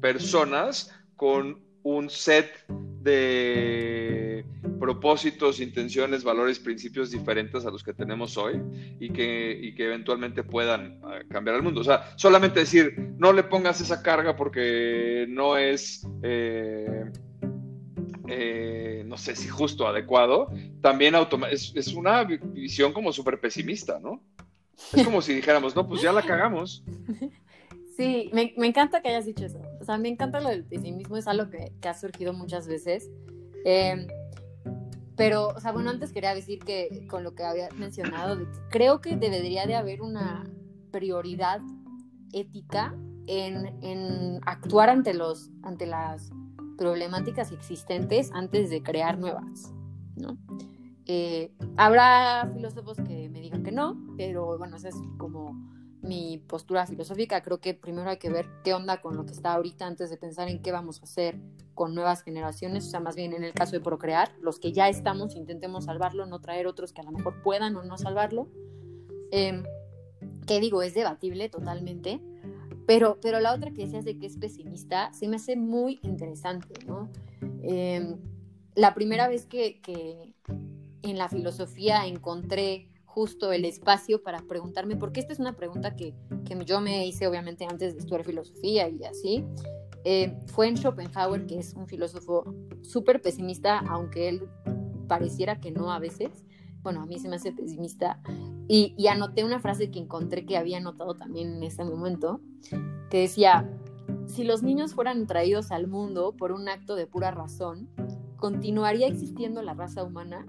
[0.00, 4.44] personas con un set de
[4.78, 8.60] propósitos, intenciones, valores, principios diferentes a los que tenemos hoy
[9.00, 11.80] y que, que eventualmente puedan ah, cambiar el mundo.
[11.80, 17.10] O sea, solamente decir, no le pongas esa carga porque no es, eh,
[18.28, 21.14] eh, no sé si justo, adecuado, también
[21.50, 24.22] es, es una visión como súper pesimista, ¿no?
[24.92, 26.84] Es como si dijéramos, no, pues ya la cagamos.
[27.96, 29.60] Sí, me, encanta que hayas dicho eso.
[29.80, 33.08] O sea, me encanta lo del pesimismo, es algo que, ha surgido muchas veces.
[33.64, 34.08] Em,
[35.16, 38.38] pero, o sea, bueno, antes quería decir que con lo que había mencionado,
[38.70, 40.44] creo que debería de haber una
[40.90, 41.60] prioridad
[42.32, 42.94] ética
[43.26, 46.30] en, actuar ante, los, ante las
[46.76, 49.72] problemáticas existentes antes de crear nuevas,
[50.16, 50.36] ¿no?
[51.06, 55.73] Eh, habrá filósofos que me digan que no, pero bueno, esa es como
[56.04, 57.42] mi postura filosófica.
[57.42, 60.16] Creo que primero hay que ver qué onda con lo que está ahorita antes de
[60.16, 61.38] pensar en qué vamos a hacer
[61.74, 62.86] con nuevas generaciones.
[62.86, 66.26] O sea, más bien en el caso de procrear, los que ya estamos, intentemos salvarlo,
[66.26, 68.48] no traer otros que a lo mejor puedan o no salvarlo.
[69.32, 69.62] Eh,
[70.46, 72.20] digo, es debatible totalmente.
[72.86, 76.74] Pero, pero la otra que decías de que es pesimista, se me hace muy interesante,
[76.86, 77.08] ¿no?
[77.62, 78.18] Em,
[78.74, 80.34] la primera vez que, que
[81.02, 86.14] en la filosofía encontré justo el espacio para preguntarme, porque esta es una pregunta que,
[86.44, 89.44] que yo me hice obviamente antes de estudiar filosofía y así,
[90.02, 92.44] eh, fue en Schopenhauer, que es un filósofo
[92.82, 94.48] súper pesimista, aunque él
[95.06, 96.44] pareciera que no a veces.
[96.82, 98.20] Bueno, a mí se me hace pesimista.
[98.66, 102.40] Y, y anoté una frase que encontré que había anotado también en ese momento,
[103.10, 103.70] que decía,
[104.26, 107.88] si los niños fueran traídos al mundo por un acto de pura razón,
[108.36, 110.44] ¿continuaría existiendo la raza humana?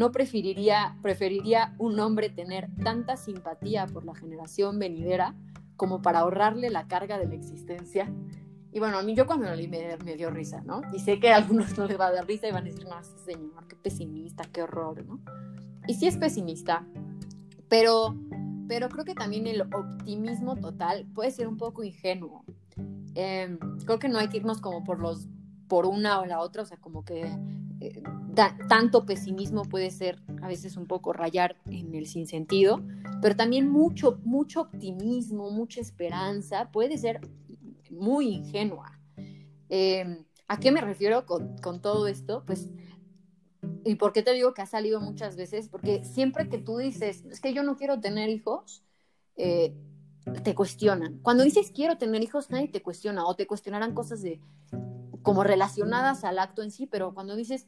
[0.00, 5.34] No preferiría, preferiría un hombre tener tanta simpatía por la generación venidera
[5.76, 8.10] como para ahorrarle la carga de la existencia.
[8.72, 10.80] Y bueno, a mí yo cuando lo leí me, dio risa, ¿no?
[10.94, 12.86] Y sé que a algunos no les va a dar risa y van a decir,
[12.86, 12.94] no,
[13.26, 15.20] señor, qué pesimista, qué horror, ¿no?
[15.86, 16.86] Y sí es pesimista,
[17.68, 18.16] pero,
[18.68, 22.42] pero creo que también el optimismo total puede ser un poco ingenuo.
[23.14, 25.28] Em, creo que no hay que irnos como por los
[25.68, 27.30] por una o la otra, o sea, como que
[27.80, 28.02] eh,
[28.68, 32.82] tanto pesimismo puede ser a veces un poco rayar en el sinsentido,
[33.22, 37.20] pero también mucho, mucho optimismo, mucha esperanza puede ser
[37.90, 38.98] muy ingenua.
[39.68, 42.42] Em, ¿A qué me refiero con, todo esto?
[42.44, 42.70] Pues,
[43.84, 45.68] ¿y por qué te digo que ha salido muchas veces?
[45.68, 48.82] Porque siempre que tú dices, es que yo no quiero tener hijos,
[49.36, 49.74] eh,
[50.42, 51.20] te cuestionan.
[51.22, 54.40] Cuando dices quiero tener hijos, nadie te cuestiona o te cuestionarán cosas de
[55.22, 57.66] como relacionadas al acto en sí, pero cuando dices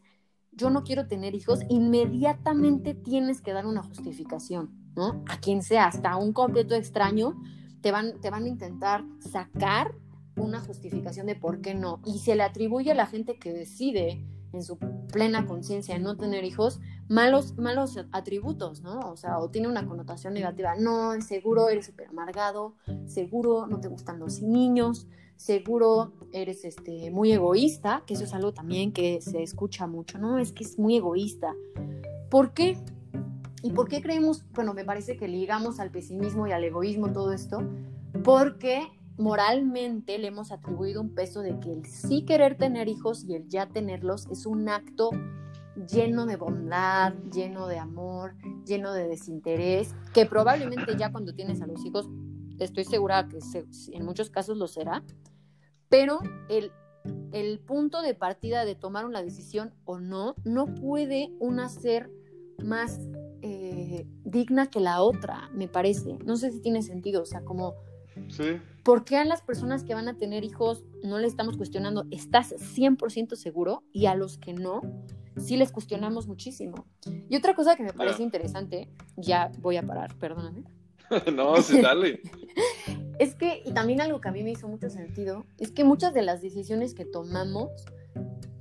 [0.52, 5.24] yo no quiero tener hijos, inmediatamente tienes que dar una justificación, ¿no?
[5.28, 7.42] A quien sea, hasta un completo extraño,
[7.80, 9.94] te van, te van a intentar sacar
[10.36, 12.00] una justificación de por qué no.
[12.04, 14.78] Y se le atribuye a la gente que decide en su
[15.10, 16.80] plena conciencia no tener hijos
[17.12, 18.98] malos, malos atributos, ¿no?
[19.00, 20.74] O sea, o tiene una connotación negativa.
[20.76, 25.06] No, seguro eres súper amargado, seguro no te gustan los niños,
[25.36, 30.38] seguro eres este, muy egoísta, que eso es algo también que se escucha mucho, ¿no?
[30.38, 31.54] Es que es muy egoísta.
[32.30, 32.78] ¿Por qué?
[33.62, 37.32] ¿Y por qué creemos, bueno, me parece que ligamos al pesimismo y al egoísmo todo
[37.32, 37.58] esto?
[38.24, 38.88] Porque
[39.18, 43.48] moralmente le hemos atribuido un peso de que el sí querer tener hijos y el
[43.48, 45.10] ya tenerlos es un acto
[45.76, 51.66] lleno de bondad, lleno de amor, lleno de desinterés, que probablemente ya cuando tienes a
[51.66, 52.08] los hijos,
[52.58, 53.38] estoy segura que
[53.92, 55.02] en muchos casos lo será,
[55.88, 56.72] pero el,
[57.32, 62.10] el punto de partida de tomar una decisión o no, no puede una ser
[62.62, 63.00] más
[63.42, 66.18] eh, digna que la otra, me parece.
[66.24, 67.74] No sé si tiene sentido, o sea, como...
[68.28, 68.60] Sí.
[68.84, 72.52] ¿Por qué a las personas que van a tener hijos no le estamos cuestionando, estás
[72.52, 73.84] 100% seguro?
[73.92, 74.82] Y a los que no,
[75.36, 76.86] sí les cuestionamos muchísimo.
[77.28, 80.64] Y otra cosa que me parece interesante, ya voy a parar, perdóname.
[81.34, 82.20] no, sí, dale.
[83.18, 86.14] es que, y también algo que a mí me hizo mucho sentido, es que muchas
[86.14, 87.70] de las decisiones que tomamos,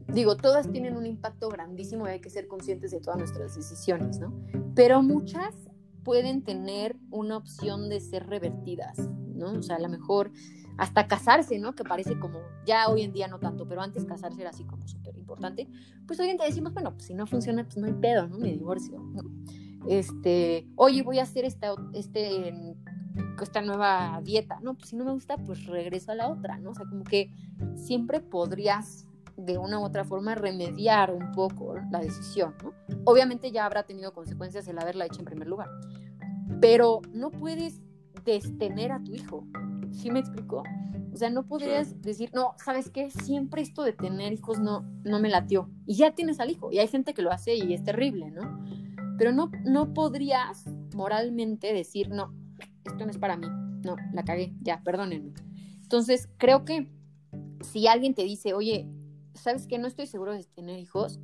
[0.08, 4.20] digo, todas tienen un impacto grandísimo y hay que ser conscientes de todas nuestras decisiones,
[4.20, 4.34] ¿no?
[4.76, 5.56] Pero muchas
[6.04, 9.54] pueden tener una opción de ser revertidas, ¿no?
[9.54, 10.32] O sea, a lo mejor
[10.78, 11.74] hasta casarse, ¿no?
[11.74, 14.88] Que parece como, ya hoy en día no tanto, pero antes casarse era así como
[14.88, 15.68] súper importante.
[16.08, 18.38] Pues hoy en día decimos, bueno, pues si no funciona, pues no hay pedo, ¿no?
[18.38, 19.24] Me divorcio, ¿no?
[19.88, 22.54] este, oye, voy a hacer esta, este,
[23.42, 26.72] esta nueva dieta, no, pues si no me gusta, pues regreso a la otra, ¿no?
[26.72, 27.34] O sea, como que
[27.76, 29.08] siempre podrías
[29.46, 32.74] de una u otra forma remediar un poco la decisión, ¿no?
[33.06, 35.70] Obviamente ya habrá tenido consecuencias el haberla hecho en primer lugar,
[36.60, 37.82] pero no puedes
[38.24, 39.46] destener a tu hijo,
[39.92, 40.64] ¿sí me explico?
[41.14, 43.12] O sea, no podrías decir, no, ¿sabes qué?
[43.12, 45.70] Siempre esto de tener hijos no, no me latió.
[45.86, 46.72] Y ya tienes al hijo.
[46.72, 48.62] Y hay gente que lo hace y es terrible, ¿no?
[49.22, 50.66] pero no, no podrías
[50.96, 52.34] moralmente decir, no,
[52.84, 53.46] esto no es para mí,
[53.86, 55.34] no, la cagué, ya, perdónenme.
[55.80, 56.90] Entonces, creo que
[57.62, 58.88] si alguien te dice, oye,
[59.34, 59.78] ¿sabes qué?
[59.78, 61.20] No estoy seguro de tener hijos,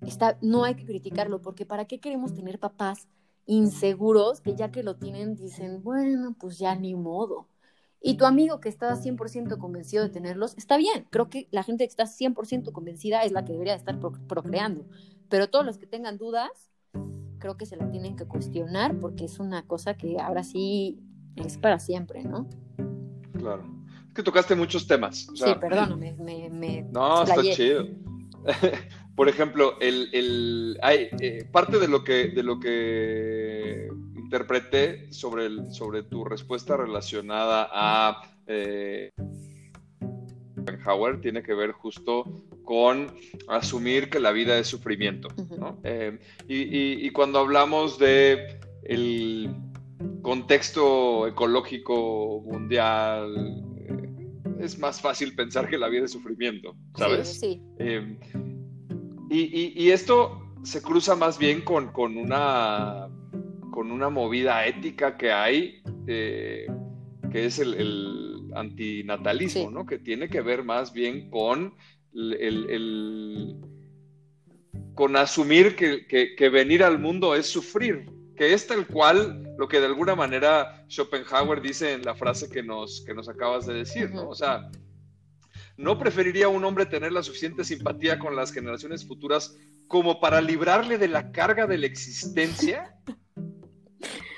[0.00, 3.08] está, no hay que criticarlo, porque ¿para qué queremos tener papás
[3.46, 7.48] inseguros que ya que lo tienen dicen, bueno, pues ya ni modo?
[8.00, 11.06] Y tu amigo que está 100% convencido de tenerlos, está bien.
[11.10, 14.86] Creo que la gente que está 100% convencida es la que debería estar procreando.
[15.28, 16.70] Pero todos los que tengan dudas,
[17.38, 21.00] creo que se la tienen que cuestionar porque es una cosa que ahora sí
[21.36, 22.48] es para siempre, ¿no?
[23.32, 23.75] Claro.
[24.16, 25.28] Que tocaste muchos temas.
[25.34, 27.86] sí, perdón, me, me, No, está chido.
[29.14, 35.70] por ejemplo, el, hay, eh, parte de lo que, de lo que interpreté sobre, el,
[35.72, 39.10] sobre tu respuesta relacionada a eh,
[41.20, 42.24] tiene que ver justo
[42.64, 43.14] con
[43.48, 45.28] asumir que la vida es sufrimiento.
[45.84, 49.54] Eh, y, cuando hablamos de el
[50.22, 53.64] contexto ecológico mundial,
[54.60, 57.40] es más fácil pensar que la vida es sufrimiento, ¿sabes?
[57.40, 57.60] Sí.
[57.78, 58.18] Eh,
[59.30, 63.08] y, esto se cruza más bien con, una,
[63.70, 66.66] con una movida ética que hay, que
[67.32, 69.84] es el, antinatalismo, ¿no?
[69.84, 71.74] Que tiene que ver más bien con
[72.14, 73.56] el,
[74.94, 78.06] con asumir que, venir al mundo es sufrir,
[78.36, 82.62] que es tal cual lo que de alguna manera Schopenhauer dice en la frase que
[82.62, 84.28] nos, que nos acabas de decir, ¿no?
[84.28, 84.70] O sea,
[85.76, 89.56] ¿no preferiría un hombre tener la suficiente simpatía con las generaciones futuras
[89.88, 92.94] como para librarle de la carga de la existencia?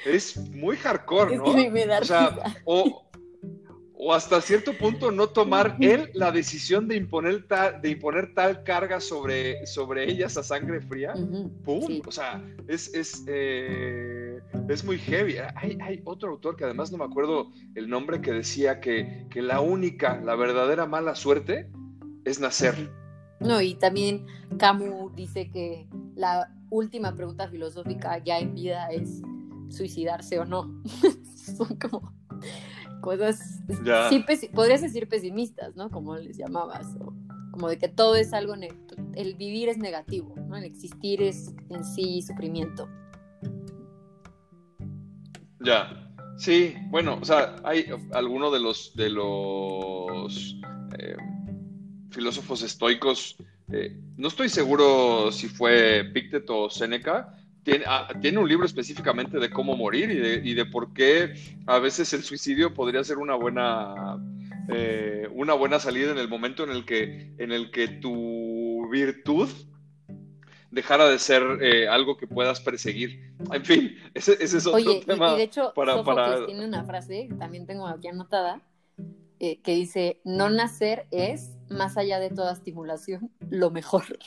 [0.06, 1.44] Es muy hardcore, ¿no?
[1.44, 3.07] o sea, o,
[4.00, 8.62] o hasta cierto punto no tomar él la decisión de imponer tal, de imponer tal
[8.62, 11.14] carga sobre, sobre ellas a sangre fría,
[11.64, 12.00] ¡pum!
[12.06, 14.38] O sea, es, es, eh,
[14.68, 15.38] es muy heavy.
[15.56, 19.42] Hay, hay, otro autor que además no me acuerdo el nombre que decía que, que
[19.42, 21.68] la única, la verdadera mala suerte
[22.24, 22.92] es nacer.
[23.40, 24.26] No, y también
[24.58, 29.22] Camus dice que la última pregunta filosófica ya en vida es
[29.70, 30.82] suicidarse o no.
[31.56, 32.12] Son como
[33.00, 33.60] cosas,
[34.10, 35.90] sí, podrías decir pesimistas, ¿no?
[35.90, 37.14] Como les llamabas, o
[37.50, 38.54] como de que todo es algo,
[39.14, 40.56] el vivir es negativo, ¿no?
[40.56, 42.88] El existir es en sí sufrimiento.
[45.60, 50.56] Ya, sí, bueno, o sea, hay algunos de los, de los
[50.98, 51.16] eh,
[52.10, 53.36] filósofos estoicos,
[53.70, 57.37] eh, no estoy seguro si fue Pícteto o Séneca,
[57.86, 61.34] Ah, tiene, un libro específicamente de cómo morir y de, por qué
[61.66, 64.18] a veces el suicidio podría ser una buena,
[64.70, 69.48] eh, una buena salida en el momento en el que, en el que tu virtud
[70.70, 73.34] dejara de ser eh, algo que puedas perseguir.
[73.52, 75.34] En fin, ese, es otro tema.
[75.34, 78.62] Y, de hecho, para, tiene una frase, también tengo aquí anotada,
[79.40, 84.18] eh, que dice, no nacer es, más allá de toda estimulación, lo mejor.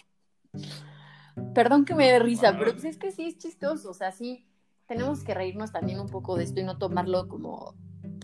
[1.53, 4.45] Perdón que me dé risa, pero pues es que sí es chistoso, o sea, sí
[4.87, 7.75] tenemos que reírnos también un poco de esto y no tomarlo como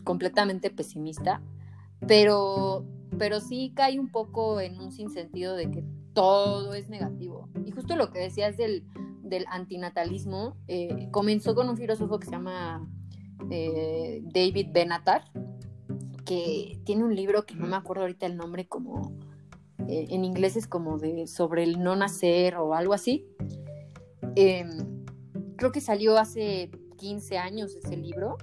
[0.03, 1.41] completamente pesimista,
[2.07, 2.85] pero,
[3.17, 5.83] pero sí cae un poco en un sinsentido de que
[6.13, 7.49] todo es negativo.
[7.65, 8.85] Y justo lo que decías del,
[9.21, 12.89] del antinatalismo, eh, comenzó con un filósofo que se llama
[13.51, 15.23] eh, David Benatar,
[16.25, 19.13] que tiene un libro que no me acuerdo ahorita el nombre, como
[19.87, 23.25] eh, en inglés es como de sobre el no nacer o algo así.
[24.35, 25.05] Em,
[25.55, 28.37] creo que salió hace 15 años ese libro,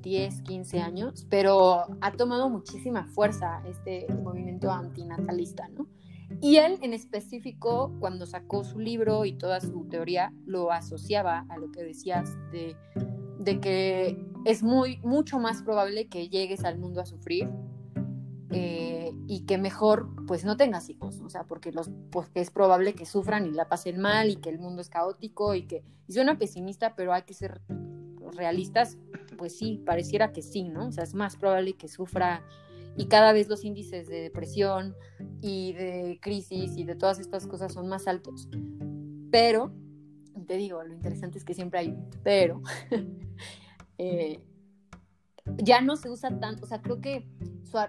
[0.00, 5.86] 10, 15 años, pero ha tomado muchísima fuerza este movimiento antinatalista, ¿no?
[6.40, 11.58] Y él en específico, cuando sacó su libro y toda su teoría, lo asociaba a
[11.58, 12.74] lo que decías de,
[13.38, 17.48] de que es muy, mucho más probable que llegues al mundo a sufrir
[18.52, 22.94] eh, y que mejor pues no tengas hijos, o sea, porque los pues, es probable
[22.94, 26.12] que sufran y la pasen mal y que el mundo es caótico y que y
[26.12, 27.62] suena pesimista, pero hay que ser
[28.34, 28.98] realistas,
[29.36, 30.88] pues sí, pareciera que sí, ¿no?
[30.88, 32.42] O sea, es más probable que sufra
[32.96, 34.94] y cada vez los índices de depresión
[35.40, 38.48] y de crisis y de todas estas cosas son más altos.
[39.30, 39.72] Pero,
[40.46, 42.60] te digo, lo interesante es que siempre hay un pero.
[43.98, 44.40] eh,
[45.56, 47.26] ya no se usa tanto, o sea, creo que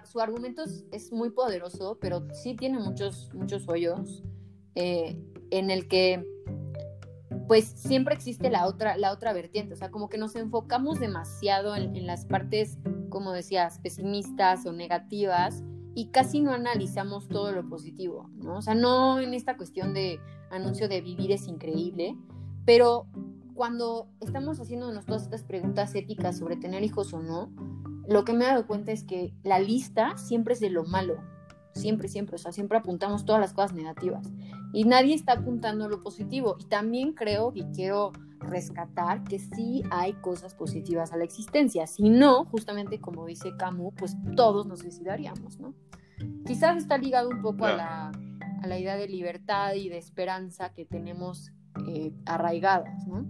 [0.04, 0.62] su, argumento
[0.92, 4.22] es, muy poderoso, pero sí tiene muchos, muchos hoyos
[4.74, 5.18] eh,
[5.50, 6.24] en el que
[7.46, 11.76] pues siempre existe la otra, la otra vertiente, o sea, como que nos enfocamos demasiado
[11.76, 12.78] en, las partes,
[13.10, 15.62] como decías, pesimistas o negativas
[15.94, 18.56] y casi no analizamos todo lo positivo, ¿no?
[18.56, 20.18] O sea, no en esta cuestión de
[20.50, 22.16] anuncio de vivir es increíble,
[22.64, 23.06] pero
[23.54, 27.52] cuando estamos haciéndonos todas estas preguntas éticas sobre tener hijos o no,
[28.08, 31.16] lo que me he dado cuenta es que la lista siempre es de lo malo,
[31.72, 34.30] siempre, siempre, o sea, siempre apuntamos todas las cosas negativas
[34.72, 36.56] y nadie está apuntando lo positivo.
[36.58, 42.10] Y también creo y quiero rescatar que sí hay cosas positivas a la existencia, si
[42.10, 45.74] no, justamente como dice Camus, pues todos nos suicidaríamos, ¿no?
[46.46, 48.12] Quizás está ligado un poco a la,
[48.62, 51.52] a la idea de libertad y de esperanza que tenemos
[51.88, 53.26] eh, arraigadas, ¿no?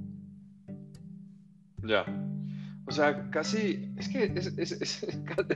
[1.87, 2.05] Ya.
[2.87, 4.33] O sea, casi, es que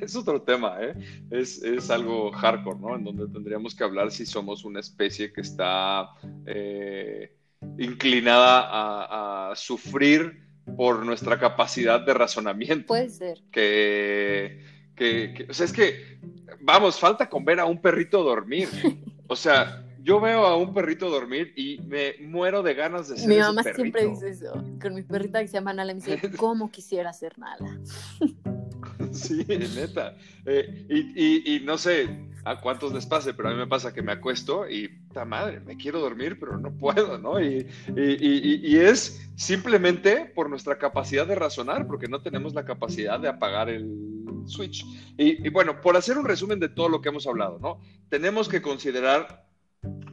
[0.01, 0.95] es, otro tema, ¿eh?
[1.31, 2.97] Es, algo hardcore, ¿no?
[2.97, 6.09] En donde tendríamos que hablar si somos una especie que está
[6.47, 7.37] eh,
[7.79, 10.43] inclinada a, sufrir
[10.76, 12.87] por nuestra capacidad de razonamiento.
[12.87, 13.39] Puede ser.
[13.51, 14.62] Que,
[14.97, 16.18] que, o sea, es que,
[16.61, 18.68] vamos, falta con ver a un perrito dormir.
[19.31, 23.29] O sea, yo veo a un perrito dormir y me muero de ganas de ser
[23.29, 24.55] Mi mamá siempre dice eso.
[24.81, 27.79] Con mi perrita que se llama Nala, me dice, ¿cómo quisiera ser Nala?
[29.13, 30.17] sí, neta.
[30.47, 32.09] Eh, y, y, no sé
[32.47, 35.61] a cuántos les pase, pero a mí me pasa que me acuesto y, ¡ta madre!
[35.61, 37.39] Me quiero dormir, pero no puedo, ¿no?
[37.39, 43.29] Y, y es simplemente por nuestra capacidad de razonar, porque no tenemos la capacidad de
[43.29, 44.09] apagar el
[44.47, 44.87] switch.
[45.17, 47.81] Y, bueno, por hacer un resumen de todo lo que hemos hablado, ¿no?
[48.09, 49.48] Tenemos que considerar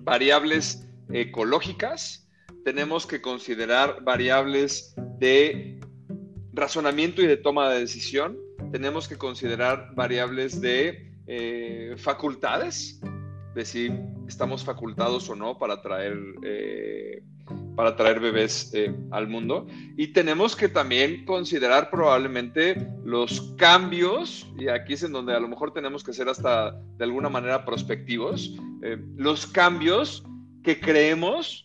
[0.06, 2.30] variables ecológicas,
[2.64, 5.80] tenemos que considerar variables de
[6.54, 8.38] razonamiento y de toma de decisión,
[8.72, 13.02] tenemos que considerar variables de eh, facultades,
[13.56, 13.90] de si
[14.28, 17.24] estamos facultados o no para traer, eh,
[17.76, 19.68] para traer bebés eh, al mundo.
[19.98, 25.48] Y tenemos que también considerar probablemente los cambios, y aquí es en donde a lo
[25.48, 30.24] mejor tenemos que ser hasta de alguna manera prospectivos, eh, los cambios
[30.64, 31.64] que creemos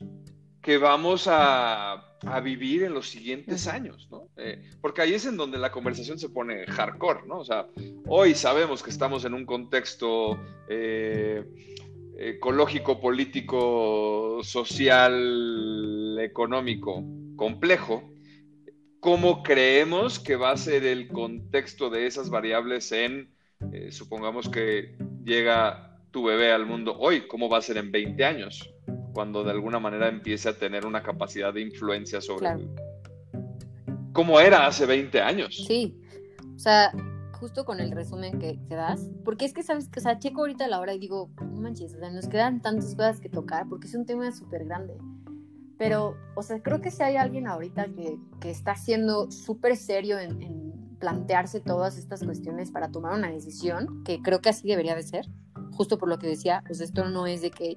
[0.61, 2.07] que vamos a,
[2.45, 4.29] vivir en los siguientes años, ¿no?
[4.83, 7.39] porque ahí es en donde la conversación se pone hardcore, ¿no?
[7.39, 7.67] O sea,
[8.07, 10.39] hoy sabemos que estamos en un contexto
[12.21, 17.03] ecológico, político, social, económico
[17.35, 18.13] complejo,
[19.01, 23.31] ¿cómo creemos que va a ser el contexto de esas variables en,
[23.73, 28.23] eh, supongamos que llega tu bebé al mundo hoy, cómo va a ser en 20
[28.23, 28.71] años,
[29.15, 32.69] cuando de alguna manera empiece a tener una capacidad de influencia sobre
[34.13, 35.65] cómo era hace 20 años?
[35.67, 35.97] Sí,
[36.55, 36.93] o sea,
[37.41, 40.43] justo con el resumen que, te das, porque es que sabes que, o sea, checo
[40.43, 43.67] ahorita la hora y digo, no manches, o sea, nos quedan tantas cosas que tocar,
[43.69, 44.99] porque es un tema súper grande.
[45.79, 50.19] Pero, o sea, creo que si hay alguien ahorita que, que está siendo súper serio
[50.19, 54.95] en, en, plantearse todas estas cuestiones para tomar una decisión, que creo que así debería
[54.95, 55.27] de ser,
[55.73, 57.75] justo por lo que decía, pues esto no es de que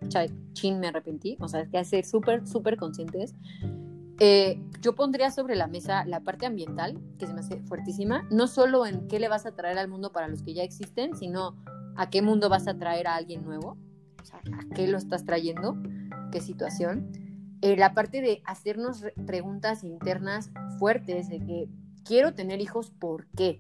[0.51, 3.33] chin me arrepentí, o sea, es que hay que ser súper, súper conscientes
[4.19, 8.47] eh, yo pondría sobre la mesa la parte ambiental, que se me hace fuertísima, no
[8.47, 11.55] solo en qué le vas a traer al mundo para los que ya existen, sino
[11.95, 13.77] a qué mundo vas a traer a alguien nuevo,
[14.31, 15.77] a qué lo estás trayendo,
[16.31, 17.11] qué situación.
[17.61, 21.69] Eh, la parte de hacernos preguntas internas fuertes de que
[22.03, 23.59] quiero tener hijos, ¿por qué?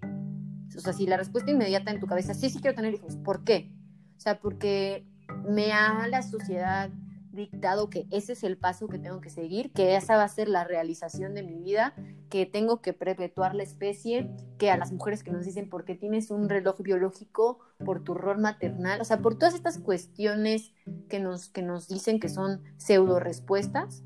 [0.75, 3.43] O sea, si la respuesta inmediata en tu cabeza, sí, sí quiero tener hijos, ¿por
[3.43, 3.71] qué?
[4.17, 5.05] O sea, porque
[5.47, 6.89] me ha la sociedad
[7.33, 10.47] dictado que ese es el paso que tengo que seguir, que esa va a ser
[10.47, 11.93] la realización de mi vida,
[12.29, 15.95] que tengo que perpetuar la especie, que a las mujeres que nos dicen por qué
[15.95, 20.73] tienes un reloj biológico, por tu rol maternal, o sea, por todas estas cuestiones
[21.09, 24.03] que nos, que nos dicen que son pseudo respuestas.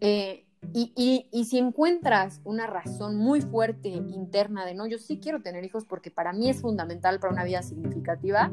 [0.00, 5.40] Eh, y, y, si encuentras una razón muy fuerte interna de no, yo sí quiero
[5.40, 8.52] tener hijos porque para mí es fundamental para una vida significativa,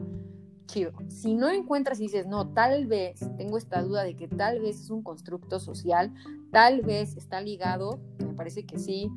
[0.66, 0.91] chido.
[1.09, 4.80] Si no encuentras y dices, no, tal vez, tengo esta duda de que tal vez
[4.80, 6.14] es un constructo social,
[6.51, 9.09] tal vez está ligado, me parece que sí,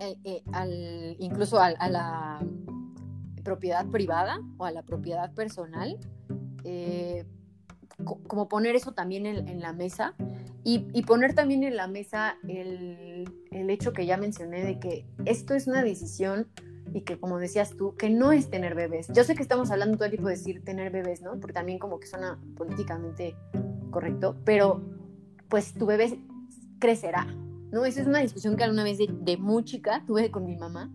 [0.00, 2.44] eh, eh, al, incluso a, la
[3.42, 5.98] propiedad privada o a la propiedad personal,
[6.64, 7.24] eh,
[8.04, 10.14] como poner eso también en, la mesa
[10.64, 15.54] y, poner también en la mesa el, el hecho que ya mencioné de que esto
[15.54, 16.48] es una decisión
[16.94, 19.08] y que como decías tú, que no es tener bebés.
[19.12, 21.32] Yo sé que estamos hablando todo el tiempo de decir tener bebés, ¿no?
[21.40, 23.36] Porque también como que suena políticamente
[23.90, 24.80] correcto, pero
[25.48, 26.20] pues tu bebé
[26.78, 27.26] crecerá,
[27.72, 27.84] ¿no?
[27.84, 30.94] Esa es una discusión que alguna vez de, de muy chica tuve con mi mamá,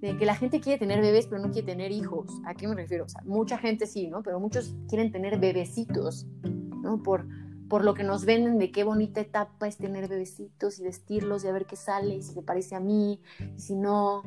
[0.00, 2.28] de que la gente quiere tener bebés pero no quiere tener hijos.
[2.46, 3.04] ¿A qué me refiero?
[3.04, 4.22] O sea, mucha gente sí, ¿no?
[4.22, 6.24] Pero muchos quieren tener bebecitos,
[6.82, 7.02] ¿no?
[7.02, 7.26] Por,
[7.68, 11.48] por lo que nos venden de qué bonita etapa es tener bebecitos y vestirlos y
[11.48, 13.20] a ver qué sale y si le parece a mí,
[13.56, 14.22] y si no,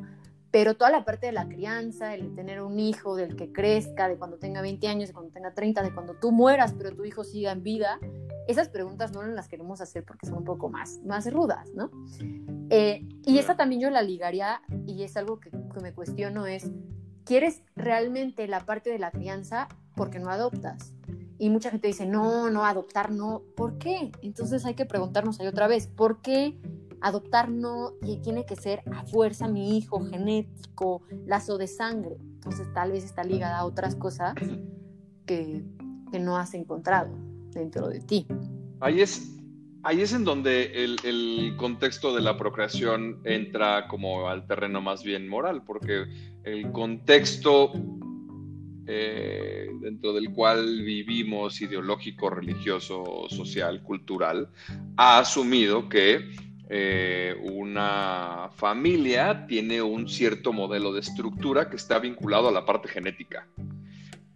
[0.50, 4.16] pero toda la parte de la crianza, el tener un hijo, del que crezca, de
[4.16, 7.24] cuando tenga 20 años, de cuando tenga 30, de cuando tú mueras, pero tu hijo
[7.24, 7.98] siga en vida,
[8.46, 11.90] esas preguntas no las queremos hacer porque son un poco más, más rudas, ¿no?
[12.70, 16.70] Eh, y esa también yo la ligaría, y es algo que, que me cuestiono, es,
[17.24, 20.94] ¿quieres realmente la parte de la crianza porque no adoptas?
[21.38, 23.42] Y mucha gente dice, no, no, adoptar no.
[23.56, 24.10] ¿Por qué?
[24.22, 26.58] Entonces hay que preguntarnos ahí otra vez, ¿por qué
[27.00, 27.92] adoptar no
[28.22, 32.16] tiene que ser a fuerza mi hijo genético, lazo de sangre.
[32.20, 34.34] Entonces tal vez está ligada a otras cosas
[35.26, 35.64] que,
[36.18, 37.10] no has encontrado
[37.50, 38.26] dentro de ti.
[38.80, 39.36] Ahí es,
[39.82, 45.28] ahí es en donde el, contexto de la procreación entra como al terreno más bien
[45.28, 46.06] moral, porque
[46.44, 47.72] el contexto
[48.86, 54.48] eh, dentro del cual vivimos, ideológico, religioso, social, cultural,
[54.96, 56.20] ha asumido que
[56.68, 62.88] eh, una familia tiene un cierto modelo de estructura que está vinculado a la parte
[62.88, 63.46] genética.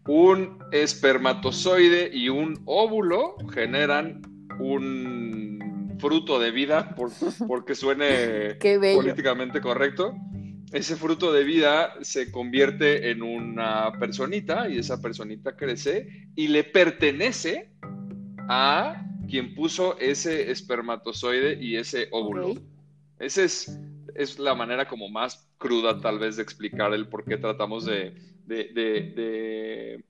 [0.07, 4.23] Un espermatozoide y un óvulo generan
[4.59, 6.95] un fruto de vida,
[7.49, 8.55] porque suene
[8.95, 10.15] políticamente correcto.
[10.73, 16.63] Ese fruto de vida se convierte en una personita y esa personita crece y le
[16.63, 17.73] pertenece
[18.49, 22.55] a quien puso ese espermatozoide y ese óvulo.
[23.19, 23.79] Esa es,
[24.15, 28.15] es, la manera como más cruda tal vez de explicar el por qué tratamos de,
[28.47, 30.05] de,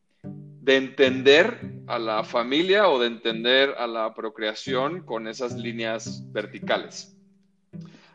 [0.66, 7.16] entender a la familia o de entender a la procreación con esas líneas verticales.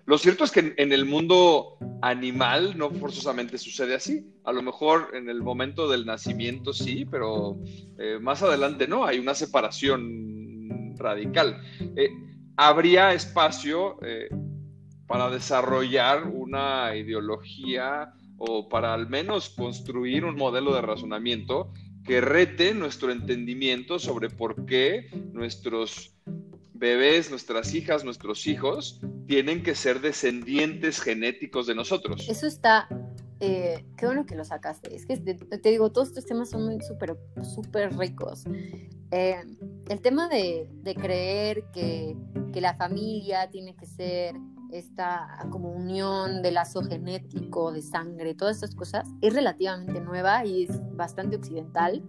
[0.05, 4.25] Lo cierto es que en, el mundo animal no forzosamente sucede así.
[4.43, 7.57] A lo mejor en el momento del nacimiento sí, pero
[7.97, 9.05] eh, más adelante no.
[9.05, 10.54] Hay una separación
[10.97, 11.61] radical.
[11.95, 12.09] Eh,
[12.57, 14.29] habría espacio eh,
[15.07, 21.71] para desarrollar una ideología o para al menos construir un modelo de razonamiento
[22.03, 26.15] que rete nuestro entendimiento sobre por qué nuestros
[26.73, 32.27] bebés, nuestras hijas, nuestros hijos tienen que ser descendientes genéticos de nosotros.
[32.29, 32.87] Eso está
[33.39, 34.95] eh, qué bueno que lo sacaste.
[34.95, 38.43] Es que te, digo, todos estos temas son muy súper, súper ricos.
[39.11, 39.35] Eh,
[39.89, 42.15] el tema de, creer que,
[42.55, 44.33] la familia tiene que ser
[44.71, 50.63] esta como unión de lazo genético, de sangre, todas estas cosas, es relativamente nueva y
[50.63, 52.01] es bastante occidental.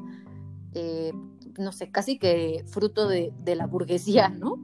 [0.72, 1.12] Eh,
[1.58, 4.56] no sé, casi que fruto de, de la burguesía, ¿no?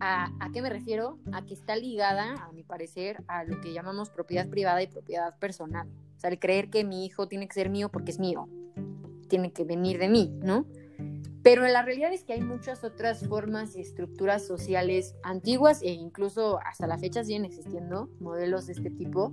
[0.00, 1.18] ¿A, qué me refiero?
[1.32, 5.38] A que está ligada, a mi parecer, a lo que llamamos propiedad privada y propiedad
[5.38, 5.88] personal.
[6.16, 8.48] O sea, el creer que mi hijo tiene que ser mío porque es mío,
[9.28, 10.66] tiene que venir de mí, ¿no?
[11.42, 16.58] Pero la realidad es que hay muchas otras formas y estructuras sociales antiguas e incluso
[16.64, 19.32] hasta la fecha siguen existiendo modelos de este tipo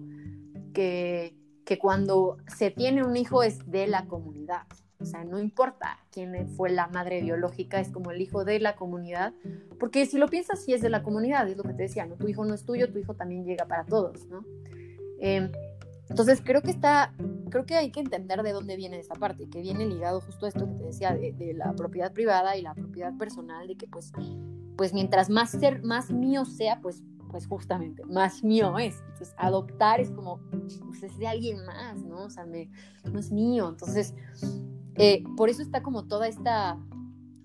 [0.73, 1.35] que,
[1.65, 4.67] que cuando se tiene un hijo es de la comunidad.
[5.03, 8.75] O sea, no importa quién fue la madre biológica, es como el hijo de la
[8.75, 9.33] comunidad,
[9.79, 12.15] porque si lo piensas, sí es de la comunidad, es lo que te decía, ¿no?
[12.15, 14.45] Tu hijo no es tuyo, tu hijo también llega para todos, ¿no?
[15.19, 15.51] Em,
[16.09, 17.13] entonces creo que está,
[17.49, 20.49] creo que hay que entender de dónde viene esa parte, que viene ligado justo a
[20.49, 24.13] esto que te decía de, la propiedad privada y la propiedad personal, de que pues,
[24.77, 28.99] pues mientras más ser, más mío sea, pues pues justamente, más mío es.
[29.07, 30.39] Entonces, adoptar es como,
[30.85, 32.25] pues es de alguien más, ¿no?
[32.25, 33.69] O sea, no es mío.
[33.69, 34.13] Entonces,
[34.95, 36.77] eh, por eso está como toda esta,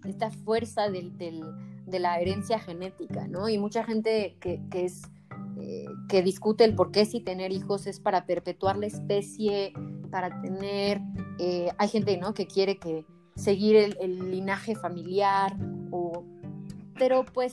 [0.05, 3.49] esta fuerza de la herencia genética, ¿no?
[3.49, 4.61] Y mucha gente que,
[5.61, 9.73] eh, que discute el por qué si tener hijos es para perpetuar la especie,
[10.11, 11.01] para tener,
[11.39, 12.35] eh, hay gente, ¿no?
[12.35, 15.57] Que quiere que seguir el, linaje familiar,
[15.91, 16.25] o,
[16.99, 17.53] pero pues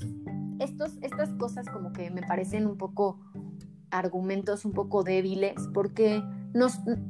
[0.60, 3.20] estos, estas cosas como que me parecen un poco
[3.92, 6.22] argumentos un poco débiles, porque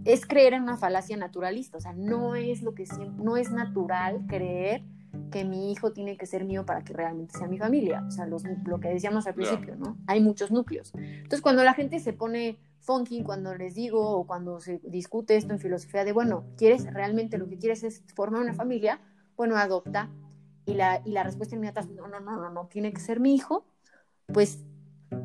[0.06, 2.86] es creer en una falacia naturalista, o sea, no es lo que
[3.18, 4.84] no es natural creer
[5.32, 8.26] que mi hijo tiene que ser mío para que realmente sea mi familia, o sea,
[8.26, 9.98] lo que decíamos al principio, ¿no?
[10.08, 10.94] Hay muchos núcleos.
[10.96, 15.54] Entonces, cuando la gente se pone funky, cuando les digo o cuando se discute esto
[15.54, 19.00] en filosofía de, bueno, ¿quieres realmente lo que quieres es formar una familia?
[19.36, 20.10] Bueno, adopta.
[20.66, 23.20] Y la, y la respuesta inmediata es, no, no, no, no, no, tiene que ser
[23.20, 23.66] mi hijo.
[24.28, 24.64] Pues,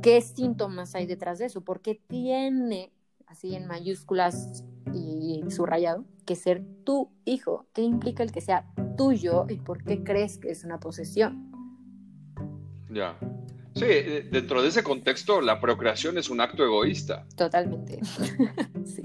[0.02, 1.62] ¿qué síntomas hay detrás de eso?
[1.62, 2.92] ¿Por qué tiene
[3.30, 7.66] así en mayúsculas y subrayado, que ser tu hijo.
[7.72, 8.66] ¿Qué implica el que sea
[8.96, 11.50] tuyo y por qué crees que es una posesión?
[12.90, 13.16] Ya.
[13.74, 13.86] Sí,
[14.32, 17.24] dentro de ese contexto, la procreación es un acto egoísta.
[17.36, 18.00] Totalmente.
[18.84, 19.02] sí.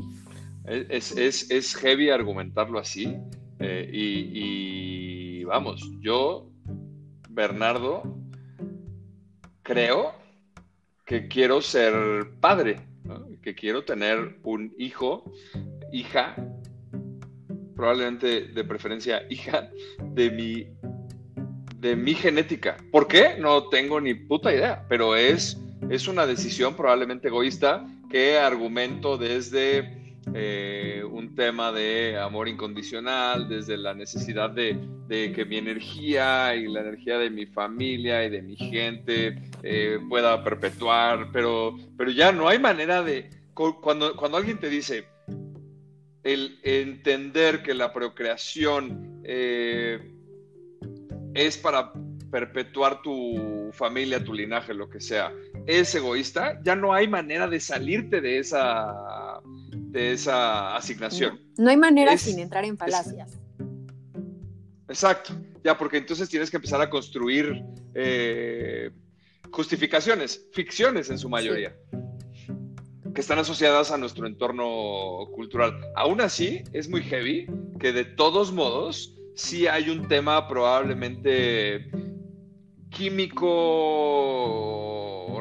[0.65, 3.15] Es, heavy argumentarlo así.
[3.59, 6.49] Eh, y, y vamos, yo,
[7.29, 8.01] Bernardo,
[9.61, 10.13] creo
[11.05, 11.93] que quiero ser
[12.41, 12.81] padre
[13.45, 15.31] que quiero tener un hijo,
[15.93, 16.35] hija,
[17.75, 19.69] probablemente de preferencia hija,
[19.99, 20.67] de mi,
[21.79, 22.75] de mi genética.
[22.91, 23.35] ¿Por qué?
[23.39, 30.15] No tengo ni puta idea, pero es, es una decisión probablemente egoísta que argumento desde
[30.33, 36.81] eh, un tema de amor incondicional, desde la necesidad de, que mi energía y la
[36.81, 42.47] energía de mi familia y de mi gente eh, pueda perpetuar, pero, pero ya no
[42.47, 45.07] hay manera de, cuando, cuando alguien te dice,
[46.23, 50.11] el entender que la procreación eh,
[51.33, 51.93] es para
[52.31, 55.31] perpetuar tu familia, tu linaje, lo que sea,
[55.65, 59.39] es egoísta, ya no hay manera de salirte de esa,
[59.71, 61.39] de esa asignación.
[61.57, 63.39] No, hay manera sin entrar en falacias.
[64.89, 65.33] exacto,
[65.63, 68.91] ya porque entonces tienes que empezar a construir eh,
[69.51, 71.75] justificaciones, ficciones en su mayoría.
[73.15, 75.73] Que están asociadas a nuestro entorno cultural.
[75.95, 77.47] Aún así, es muy heavy
[77.79, 81.89] que de todos modos sí hay un tema probablemente
[82.89, 83.41] químico,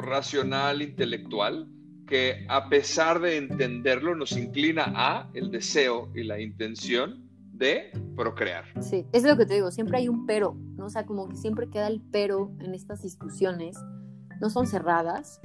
[0.01, 1.67] racional, intelectual,
[2.07, 8.63] que a pesar de entenderlo nos inclina a el deseo y la intención de procrear.
[8.81, 10.85] Sí, es lo que te digo, siempre hay un pero, ¿no?
[10.85, 13.75] O sea, como que siempre queda el pero en estas discusiones,
[14.39, 15.41] no son cerradas,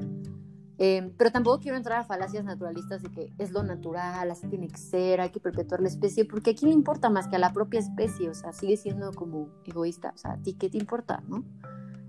[0.82, 4.66] eh, pero tampoco quiero entrar a falacias naturalistas de que es lo natural, así tiene
[4.66, 7.52] que ser, hay que perpetuar la especie, porque aquí le importa más que a la
[7.52, 11.22] propia especie, o sea, sigue siendo como egoísta, o sea, ¿a ti qué te importa,
[11.28, 11.44] no?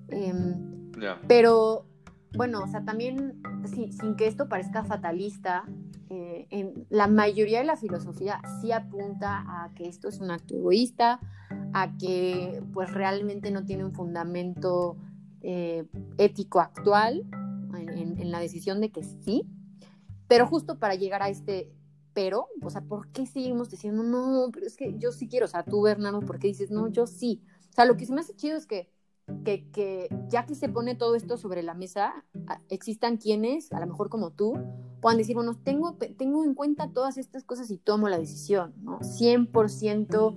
[0.08, 0.90] Em,
[1.28, 1.86] pero,
[2.34, 5.66] bueno, o sea, también, sin que esto parezca fatalista,
[6.10, 10.56] eh, en la mayoría de la filosofía sí apunta a que esto es un acto
[10.56, 11.20] egoísta,
[11.74, 14.96] a que pues realmente no tiene un fundamento
[15.42, 15.86] eh,
[16.18, 17.26] ético actual,
[18.22, 19.44] en, la decisión de que sí,
[20.28, 21.72] pero justo para llegar a este
[22.14, 24.50] pero, o sea, ¿por qué seguimos diciendo no?
[24.52, 26.90] Pero es que yo sí quiero, o sea, tú, Bernardo, ¿por qué dices no?
[26.90, 27.42] Yo sí.
[27.70, 28.90] O sea, lo que se me hace chido es que,
[29.46, 32.26] que, que ya que se pone todo esto sobre la mesa,
[32.68, 34.58] existan quienes, a lo mejor como tú,
[35.02, 39.00] puedan decir, bueno, tengo, tengo en cuenta todas estas cosas y tomo la decisión, ¿no?
[39.00, 40.36] 100%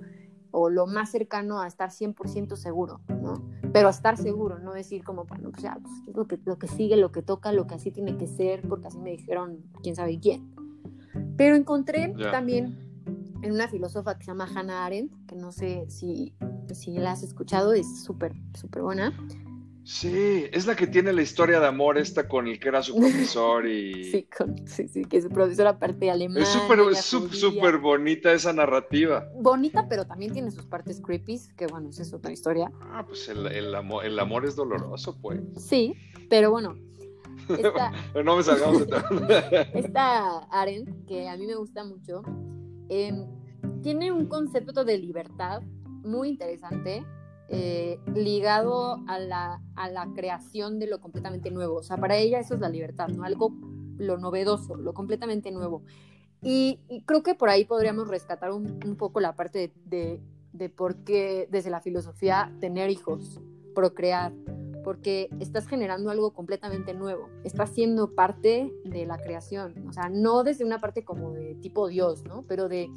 [0.55, 3.43] o lo más cercano a estar 100% seguro, ¿no?
[3.73, 6.69] Pero a estar seguro, no decir como, bueno, pues ya, pues, lo, que, lo que
[6.69, 9.97] sigue, lo que toca, lo que así tiene que ser, porque así me dijeron quién
[9.97, 10.55] sabe quién.
[11.35, 13.03] Pero encontré también
[13.41, 16.33] en una filósofa que se llama Hannah Arendt, que no sé si,
[16.73, 19.13] si la has escuchado, es súper, súper buena,
[19.85, 22.95] Sí, es la que tiene la historia de amor esta con el que era su
[22.99, 24.05] profesor y...
[24.05, 24.27] Sí,
[24.65, 26.41] sí, sí, que su profesor aparte alemán.
[26.41, 29.29] Es súper súper bonita esa narrativa.
[29.35, 32.71] Bonita, pero también tiene sus partes creepy, que bueno, esa es otra historia.
[32.81, 35.39] Ah, pues el, amor, el amor es doloroso, pues.
[35.55, 35.93] Sí,
[36.31, 36.75] pero bueno.
[37.47, 37.91] Esta,
[38.25, 42.23] no me salgamos de Esta Arendt, que a mí me gusta mucho,
[42.89, 43.27] em,
[43.83, 45.61] tiene un concepto de libertad
[46.01, 47.05] muy interesante
[47.49, 51.75] eh, ligado a la, a la creación de lo completamente nuevo.
[51.75, 53.23] O sea, para ella eso es la libertad, ¿no?
[53.23, 53.53] Algo,
[53.97, 55.83] lo novedoso, lo completamente nuevo.
[56.41, 60.21] Y, creo que por ahí podríamos rescatar un, poco la parte de,
[60.53, 63.41] de, por qué desde la filosofía tener hijos,
[63.73, 64.31] procrear,
[64.83, 70.43] porque estás generando algo completamente nuevo, estás siendo parte de la creación, o sea, no
[70.43, 72.43] desde una parte como de tipo Dios, ¿no?
[72.47, 72.91] Pero de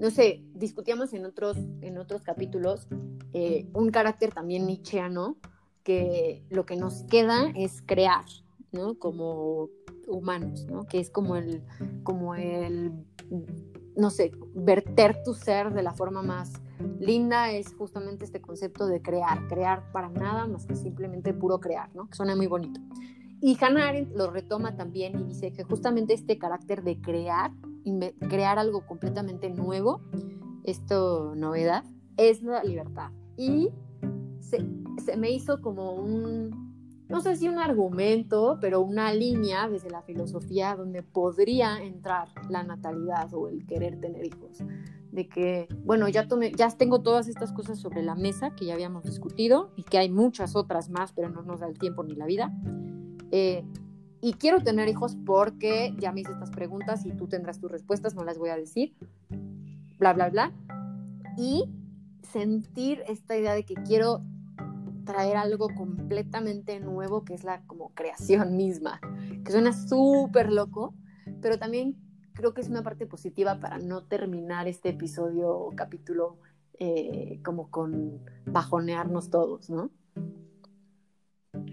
[0.00, 2.88] no sé, discutíamos en otros, en otros capítulos
[3.34, 5.36] eh, un carácter también nietzscheano,
[5.84, 8.24] que lo que nos queda es crear,
[8.72, 8.98] ¿no?
[8.98, 9.68] Como
[10.06, 10.86] humanos, ¿no?
[10.86, 11.62] Que es como el,
[12.02, 12.92] como el,
[13.94, 16.60] no sé, verter tu ser de la forma más
[16.98, 21.94] linda es justamente este concepto de crear, crear para nada más que simplemente puro crear,
[21.94, 22.08] ¿no?
[22.08, 22.80] Que suena muy bonito.
[23.42, 27.52] Y Hannah Arendt lo retoma también y dice que justamente este carácter de crear,
[28.28, 30.02] crear algo completamente nuevo,
[30.64, 31.84] esto novedad,
[32.18, 33.10] es la libertad.
[33.38, 33.70] Y
[34.40, 34.66] se,
[35.02, 40.02] se, me hizo como un, no sé si un argumento, pero una línea desde la
[40.02, 44.58] filosofía donde podría entrar la natalidad o el querer tener hijos.
[45.12, 48.74] De que, bueno, ya, tomé, ya tengo todas estas cosas sobre la mesa que ya
[48.74, 52.14] habíamos discutido y que hay muchas otras más, pero no nos da el tiempo ni
[52.14, 52.52] la vida
[53.30, 53.64] eh,
[54.20, 58.14] y quiero tener hijos porque ya me hice estas preguntas y tú tendrás tus respuestas,
[58.14, 58.94] no las voy a decir,
[59.98, 60.52] bla, bla, bla.
[61.38, 61.64] Y
[62.22, 64.22] sentir esta idea de que quiero
[65.04, 69.00] traer algo completamente nuevo, que es la como creación misma,
[69.44, 70.94] que suena súper loco,
[71.40, 71.96] pero también
[72.34, 76.38] creo que es una parte positiva para no terminar este episodio o capítulo
[76.78, 79.90] eh, como con bajonearnos todos, ¿no?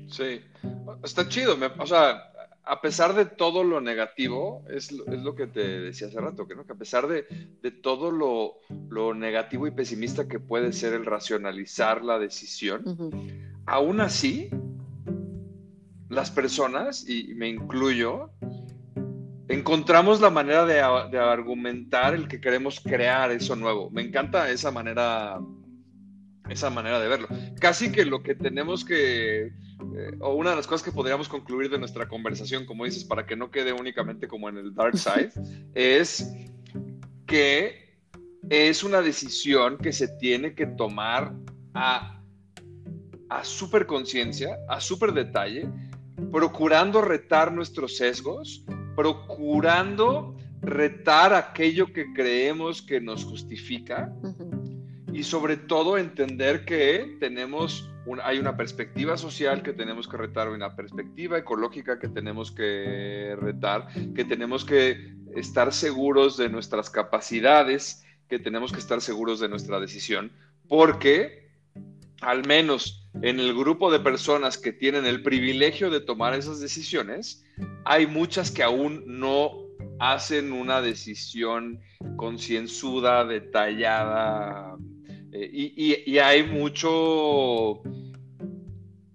[0.09, 0.41] Sí,
[1.03, 1.57] está chido.
[1.79, 2.31] o sea,
[2.67, 6.55] a pesar de todo lo negativo, es, es lo que te decía hace rato, que,
[6.55, 6.65] ¿no?
[6.65, 7.25] que a pesar de,
[7.61, 8.55] de todo lo,
[8.89, 12.83] lo, negativo y pesimista que puede ser el racionalizar la decisión,
[13.65, 14.49] aún así,
[16.09, 18.31] las personas, y me incluyo,
[19.47, 20.75] encontramos la manera de,
[21.09, 23.89] de argumentar el que queremos crear eso nuevo.
[23.91, 25.39] Me encanta esa manera
[26.49, 27.27] esa manera de verlo.
[27.59, 29.51] Casi que lo que tenemos que, eh,
[30.19, 33.35] o una de las cosas que podríamos concluir de nuestra conversación, como dices, para que
[33.35, 35.31] no quede únicamente como en el dark side,
[35.75, 36.31] es
[37.25, 37.97] que
[38.49, 41.33] es una decisión que se tiene que tomar
[41.73, 42.17] a
[43.29, 45.69] a súper conciencia, a súper detalle,
[46.31, 48.63] procurando retar nuestros sesgos,
[48.95, 54.11] procurando retar aquello que creemos que nos justifica
[55.17, 57.89] y sobre todo entender que tenemos
[58.23, 63.87] hay una perspectiva social que tenemos que retar, una perspectiva ecológica que tenemos que retar,
[64.13, 69.79] que tenemos que estar seguros de nuestras capacidades, que tenemos que estar seguros de nuestra
[69.79, 70.31] decisión,
[70.67, 71.49] porque
[72.21, 77.43] al menos en el grupo de personas que tienen el privilegio de tomar esas decisiones,
[77.85, 79.65] hay muchas que aún no
[79.99, 81.81] hacen una decisión
[82.17, 84.77] concienzuda, detallada,
[85.39, 87.81] eh, y, hay mucho,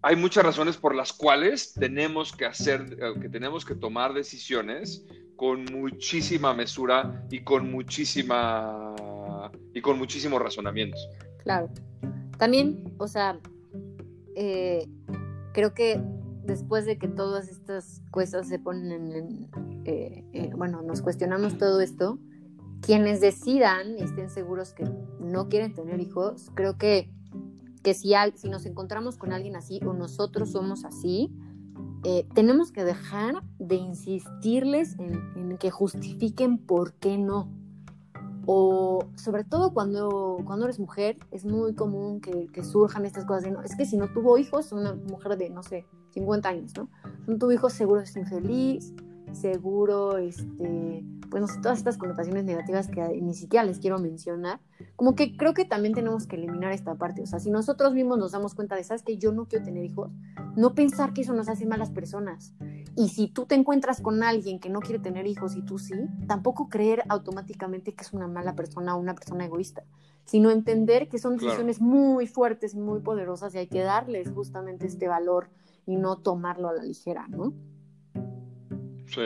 [0.03, 5.05] hay muchas razones por las cuales tenemos que hacer, eh, que tenemos que tomar decisiones
[5.35, 8.95] con muchísima mesura y con muchísima
[9.75, 11.01] y con muchísimos razonamientos.
[11.43, 11.69] Claro.
[12.39, 13.41] También, o sea,
[14.37, 14.87] eh,
[15.53, 16.01] creo que
[16.45, 19.51] después de que todas estas cosas se ponen
[19.85, 22.19] en, bueno, nos cuestionamos todo esto,
[22.83, 24.85] quienes decidan y estén seguros que
[25.21, 27.09] no quieren tener hijos, creo que,
[27.83, 31.33] que si, si nos encontramos con alguien así o nosotros somos así,
[32.05, 37.49] eh, tenemos que dejar de insistirles en, que justifiquen por qué no.
[38.47, 43.53] O sobre todo cuando, cuando eres mujer, es muy común que, surjan estas cosas de,
[43.53, 46.89] no, es que si no tuvo hijos, una mujer de, no sé, 50 años, ¿no?
[47.25, 48.93] Si no tuvo hijos, seguro es infeliz,
[49.35, 54.61] seguro, este, pues no sé, todas estas connotaciones negativas que ni siquiera les quiero mencionar,
[54.97, 58.19] como que creo que también tenemos que eliminar esta parte, o sea, si nosotros mismos
[58.19, 60.11] nos damos cuenta de, sabes que yo no quiero tener hijos,
[60.57, 62.53] no pensar que eso nos hace malas personas.
[62.95, 65.95] Y si tú te encuentras con alguien que no quiere tener hijos y tú sí,
[66.29, 69.85] tampoco creer automáticamente que es una mala persona o una persona egoísta,
[70.27, 74.87] sino entender que son decisiones muy fuertes y muy poderosas y hay que darles justamente
[74.87, 75.49] este valor
[75.87, 77.55] y no tomarlo a la ligera, ¿no?
[79.15, 79.21] Sí,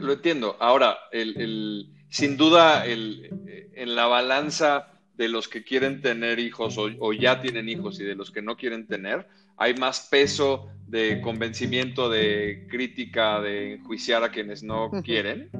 [0.00, 0.56] lo entiendo.
[0.60, 7.12] Ahora, el, sin duda, el, en la balanza de los que quieren tener hijos o,
[7.12, 12.08] ya tienen hijos y de los que no quieren tener, hay más peso de convencimiento,
[12.08, 15.50] de crítica, de enjuiciar a quienes no quieren.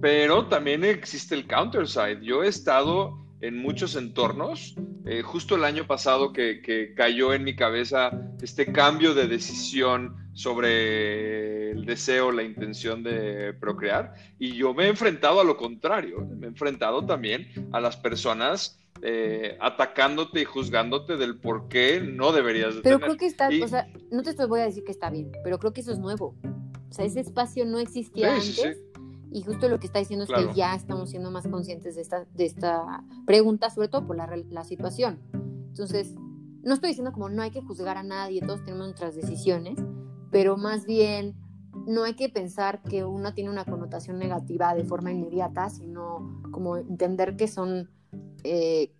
[0.00, 2.20] Pero también existe el counter side.
[2.22, 4.74] Yo he estado en muchos entornos.
[5.04, 11.72] Eh, justo el año pasado que, cayó en mi cabeza este cambio de decisión sobre
[11.72, 16.46] el deseo, la intención de procrear, y yo me he enfrentado a lo contrario, me
[16.46, 22.76] he enfrentado también a las personas eh, atacándote y juzgándote del por qué no deberías
[22.82, 25.58] Pero creo que está, o sea, no te voy a decir que está bien, pero
[25.58, 26.36] creo que eso es nuevo.
[26.88, 28.78] O sea, ese espacio no existía antes.
[29.32, 32.26] Y justo lo que está diciendo es que ya estamos siendo más conscientes de esta,
[32.34, 35.20] de esta pregunta, sobre todo por la, la situación.
[35.68, 36.14] Entonces,
[36.62, 39.78] no estoy diciendo como no hay que juzgar a nadie, todos tenemos nuestras decisiones,
[40.30, 41.34] pero más bien
[41.86, 46.76] no hay que pensar que uno tiene una connotación negativa de forma inmediata, sino como
[46.76, 47.90] entender que son
[48.44, 48.94] eh,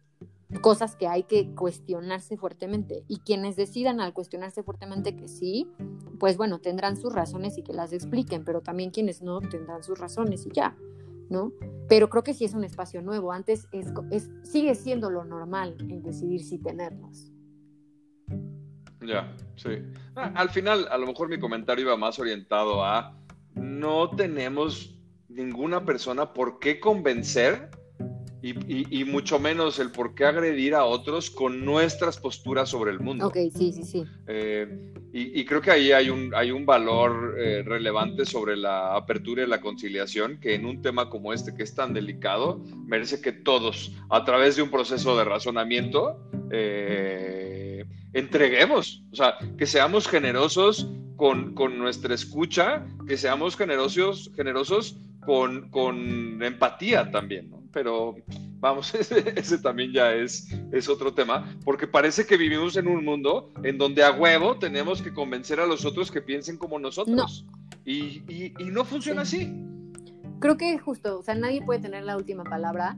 [0.60, 3.04] cosas que hay que cuestionarse fuertemente.
[3.08, 5.70] Y quienes decidan al cuestionarse fuertemente que sí,
[6.18, 9.98] pues bueno, tendrán sus razones y que las expliquen, pero también quienes no tendrán sus
[9.98, 10.76] razones y ya,
[11.30, 11.52] ¿no?
[11.88, 13.32] Pero creo que sí es un espacio nuevo.
[13.32, 17.32] Antes es, sigue siendo lo normal en decidir si tenerlas.
[19.00, 19.70] Ya, sí.
[20.14, 23.18] Ah, al final, a lo mejor mi comentario iba más orientado a
[23.54, 24.96] no tenemos
[25.28, 27.70] ninguna persona por qué convencer
[28.42, 33.28] y, mucho menos el por qué agredir a otros con nuestras posturas sobre el mundo.
[33.28, 34.04] Ok, sí, sí, sí.
[34.26, 39.44] Eh, y, creo que ahí hay un, hay un valor eh, relevante sobre la apertura
[39.44, 43.32] y la conciliación que en un tema como este que es tan delicado merece que
[43.32, 46.18] todos, a través de un proceso de razonamiento,
[46.50, 50.88] eh, entreguemos, o sea, que seamos generosos
[51.22, 57.62] con, con, nuestra escucha, que seamos generosos, generosos con, con empatía también, ¿no?
[57.72, 58.16] pero
[58.58, 58.92] vamos,
[59.36, 63.78] ese, también ya es, es otro tema, porque parece que vivimos en un mundo en
[63.78, 67.46] donde a huevo tenemos que convencer a los otros que piensen como nosotros.
[67.84, 69.48] Y, y, no funciona así.
[70.40, 72.96] Creo que justo, o sea, nadie puede tener la última palabra,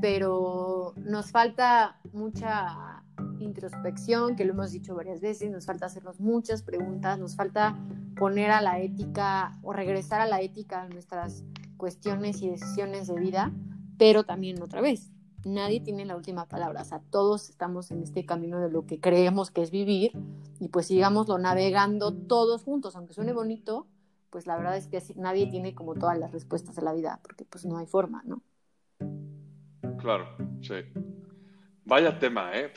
[0.00, 2.99] pero nos falta mucha
[3.40, 7.78] introspección, que lo hemos dicho varias veces, nos falta hacernos muchas preguntas, nos falta
[8.16, 11.44] poner a la ética o regresar a la ética en nuestras
[11.76, 13.52] cuestiones y decisiones de vida
[14.00, 15.12] pero también otra vez,
[15.44, 18.98] nadie tiene la última palabra, o sea, todos estamos en este camino de lo que
[18.98, 20.12] creemos que es vivir
[20.58, 23.88] y pues sigámoslo navegando todos juntos, aunque suene bonito,
[24.30, 27.44] pues la verdad es que nadie tiene como todas las respuestas a la vida, porque
[27.44, 28.40] pues no hay forma, ¿no?
[29.98, 30.24] Claro,
[30.62, 30.76] sí.
[31.90, 32.70] Vaya tema, ¿eh?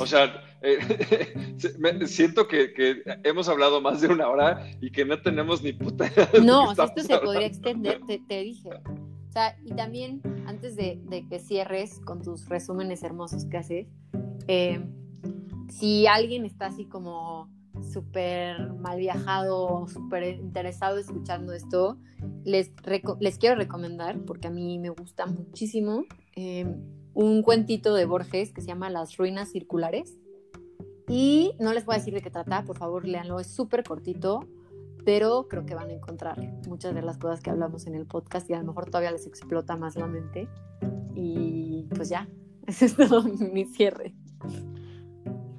[0.00, 0.78] O sea, eh,
[2.06, 6.10] siento que, hemos hablado más de una hora y que no tenemos ni puta.
[6.42, 8.68] No, esto se podría extender, te, dije.
[8.68, 13.86] O sea, y también, antes de, que cierres con tus resúmenes hermosos que haces,
[14.48, 14.84] eh,
[15.68, 17.48] si alguien está así como
[17.92, 21.96] súper mal viajado, súper interesado escuchando esto,
[22.44, 22.72] les,
[23.20, 26.66] les quiero recomendar, porque a mí me gusta muchísimo, eh,
[27.14, 30.18] un cuentito de Borges que se llama Las ruinas circulares.
[31.08, 34.48] Y no les voy a decir de qué trata, por favor, léanlo, es súper cortito,
[35.04, 36.38] pero creo que van a encontrar
[36.68, 39.26] muchas de las cosas que hablamos en el podcast y a lo mejor todavía les
[39.26, 40.48] explota más la mente.
[41.14, 42.28] Y pues ya,
[42.66, 44.14] ese es todo mi cierre.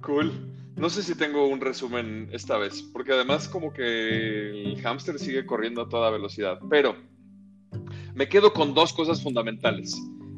[0.01, 0.49] Cool.
[0.75, 5.45] No sé si tengo un resumen esta vez, porque además como que el hámster sigue
[5.45, 6.95] corriendo a toda velocidad, pero
[8.15, 9.95] me quedo con dos cosas fundamentales.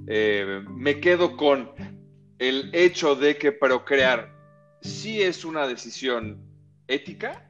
[0.07, 1.71] Eh, me quedo con
[2.37, 4.35] el hecho de que procrear
[4.81, 6.39] sí es una decisión
[6.87, 7.49] ética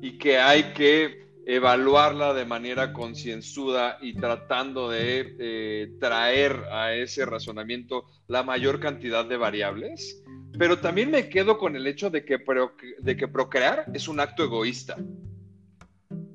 [0.00, 7.24] y que hay que evaluarla de manera concienzuda y tratando de eh, traer a ese
[7.24, 10.22] razonamiento la mayor cantidad de variables.
[10.58, 14.96] Pero también me quedo con el hecho de que, procrear es un acto egoísta.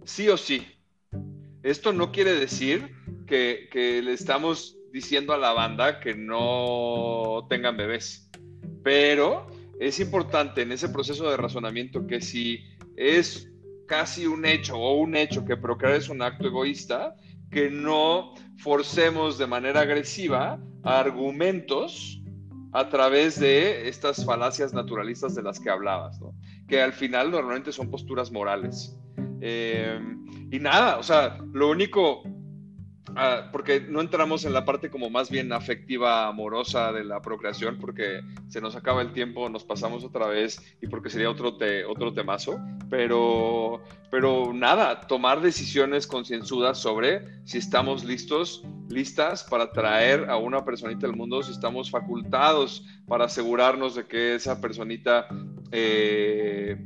[0.03, 0.65] Sí o sí.
[1.63, 2.91] Esto no quiere decir
[3.27, 8.31] que, que le estamos diciendo a la banda que no tengan bebés.
[8.81, 12.63] Pero es importante en ese proceso de razonamiento que si
[12.95, 13.51] es
[13.89, 17.13] casi un hecho o un hecho que procrear es un acto egoísta,
[17.51, 22.21] que no forcemos de manera agresiva argumentos
[22.71, 26.21] a través de estas falacias naturalistas de las que hablabas,
[26.69, 28.97] que al final normalmente son posturas morales.
[29.41, 29.99] Eh,
[30.51, 32.23] y nada, o sea, lo único
[33.18, 37.78] Ah, porque no entramos en la parte como más bien afectiva, amorosa de la procreación,
[37.80, 41.57] porque se nos acaba el tiempo, nos pasamos otra vez y porque sería otro,
[41.88, 42.59] otro temazo,
[42.89, 50.66] pero, pero nada, tomar decisiones concienzudas sobre si estamos listos, listas para traer a una
[50.66, 55.28] personita al mundo, si estamos facultados para asegurarnos de que esa personita...
[55.72, 56.78] Eh,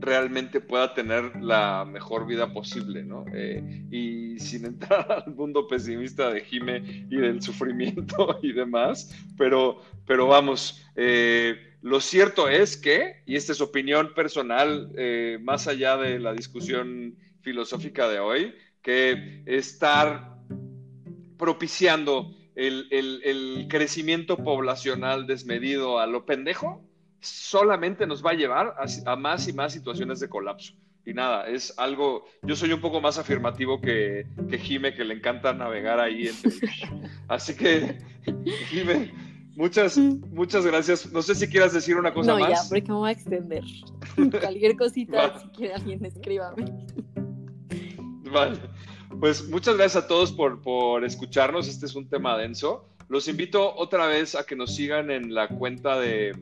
[0.00, 3.24] realmente pueda tener la mejor vida posible, ¿no?
[3.34, 9.82] Eh, y sin entrar al mundo pesimista de Jime y del sufrimiento y demás, pero,
[10.06, 15.96] pero vamos, eh, lo cierto es que, y esta es opinión personal, eh, más allá
[15.96, 20.36] de la discusión filosófica de hoy, que estar
[21.36, 26.87] propiciando el, el crecimiento poblacional desmedido a lo pendejo,
[27.20, 28.74] solamente nos va a llevar
[29.06, 30.74] a, más y más situaciones de colapso.
[31.04, 35.14] Y nada, es algo, yo soy un poco más afirmativo que, que Jime, que le
[35.14, 36.28] encanta navegar ahí.
[37.28, 37.98] Así que,
[38.68, 39.10] Jime,
[39.56, 41.10] muchas, muchas gracias.
[41.10, 42.40] No sé si quieras decir una cosa más.
[42.40, 43.64] No, ya, porque me voy a extender.
[44.40, 46.64] Cualquier cosita, si quiere alguien, escríbame.
[48.30, 48.58] Vale.
[49.18, 51.68] Pues muchas gracias a todos por, por escucharnos.
[51.68, 52.88] Este es un tema denso.
[53.08, 56.36] Los invito otra vez a que nos sigan en la cuenta de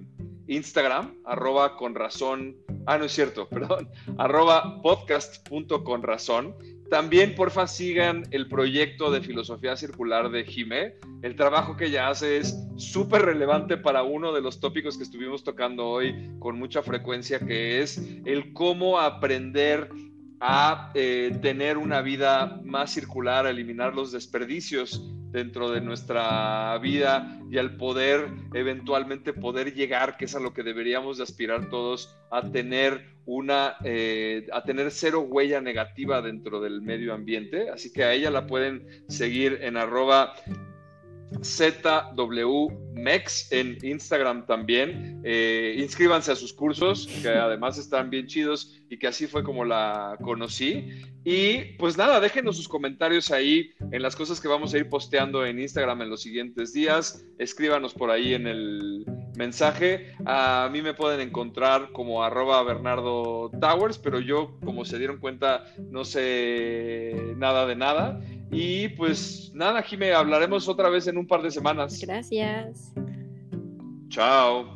[0.48, 3.88] Instagram, arroba con razón, ah, no es cierto, perdón,
[4.18, 6.54] arroba podcast.conrazón.
[6.90, 10.94] También, porfa, sigan el proyecto de filosofía circular de Jime.
[11.22, 15.42] El trabajo que ella hace es súper relevante para uno de los tópicos que estuvimos
[15.42, 19.90] tocando hoy con mucha frecuencia, que es el cómo aprender
[20.38, 27.38] a eh, tener una vida más circular, a eliminar los desperdicios dentro de nuestra vida
[27.50, 32.16] y al poder eventualmente poder llegar, que es a lo que deberíamos de aspirar todos,
[32.30, 37.70] a tener una, eh, a tener cero huella negativa dentro del medio ambiente.
[37.70, 40.34] Así que a ella la pueden seguir en arroba
[41.42, 42.22] ZWMEX
[43.52, 45.20] en Instagram también.
[45.24, 49.64] Eh, inscríbanse a sus cursos, que además están bien chidos y que así fue como
[49.64, 50.88] la conocí.
[51.24, 55.44] Y pues nada, déjenos sus comentarios ahí en las cosas que vamos a ir posteando
[55.44, 57.26] en Instagram en los siguientes días.
[57.38, 59.04] Escríbanos por ahí en el
[59.36, 60.14] mensaje.
[60.24, 65.64] A mí me pueden encontrar como arroba Bernardo Towers, pero yo, como se dieron cuenta,
[65.90, 68.20] no sé nada de nada.
[68.50, 72.00] Y pues nada, Jime, hablaremos otra vez en un par de semanas.
[72.00, 72.92] Gracias.
[74.08, 74.75] Chao.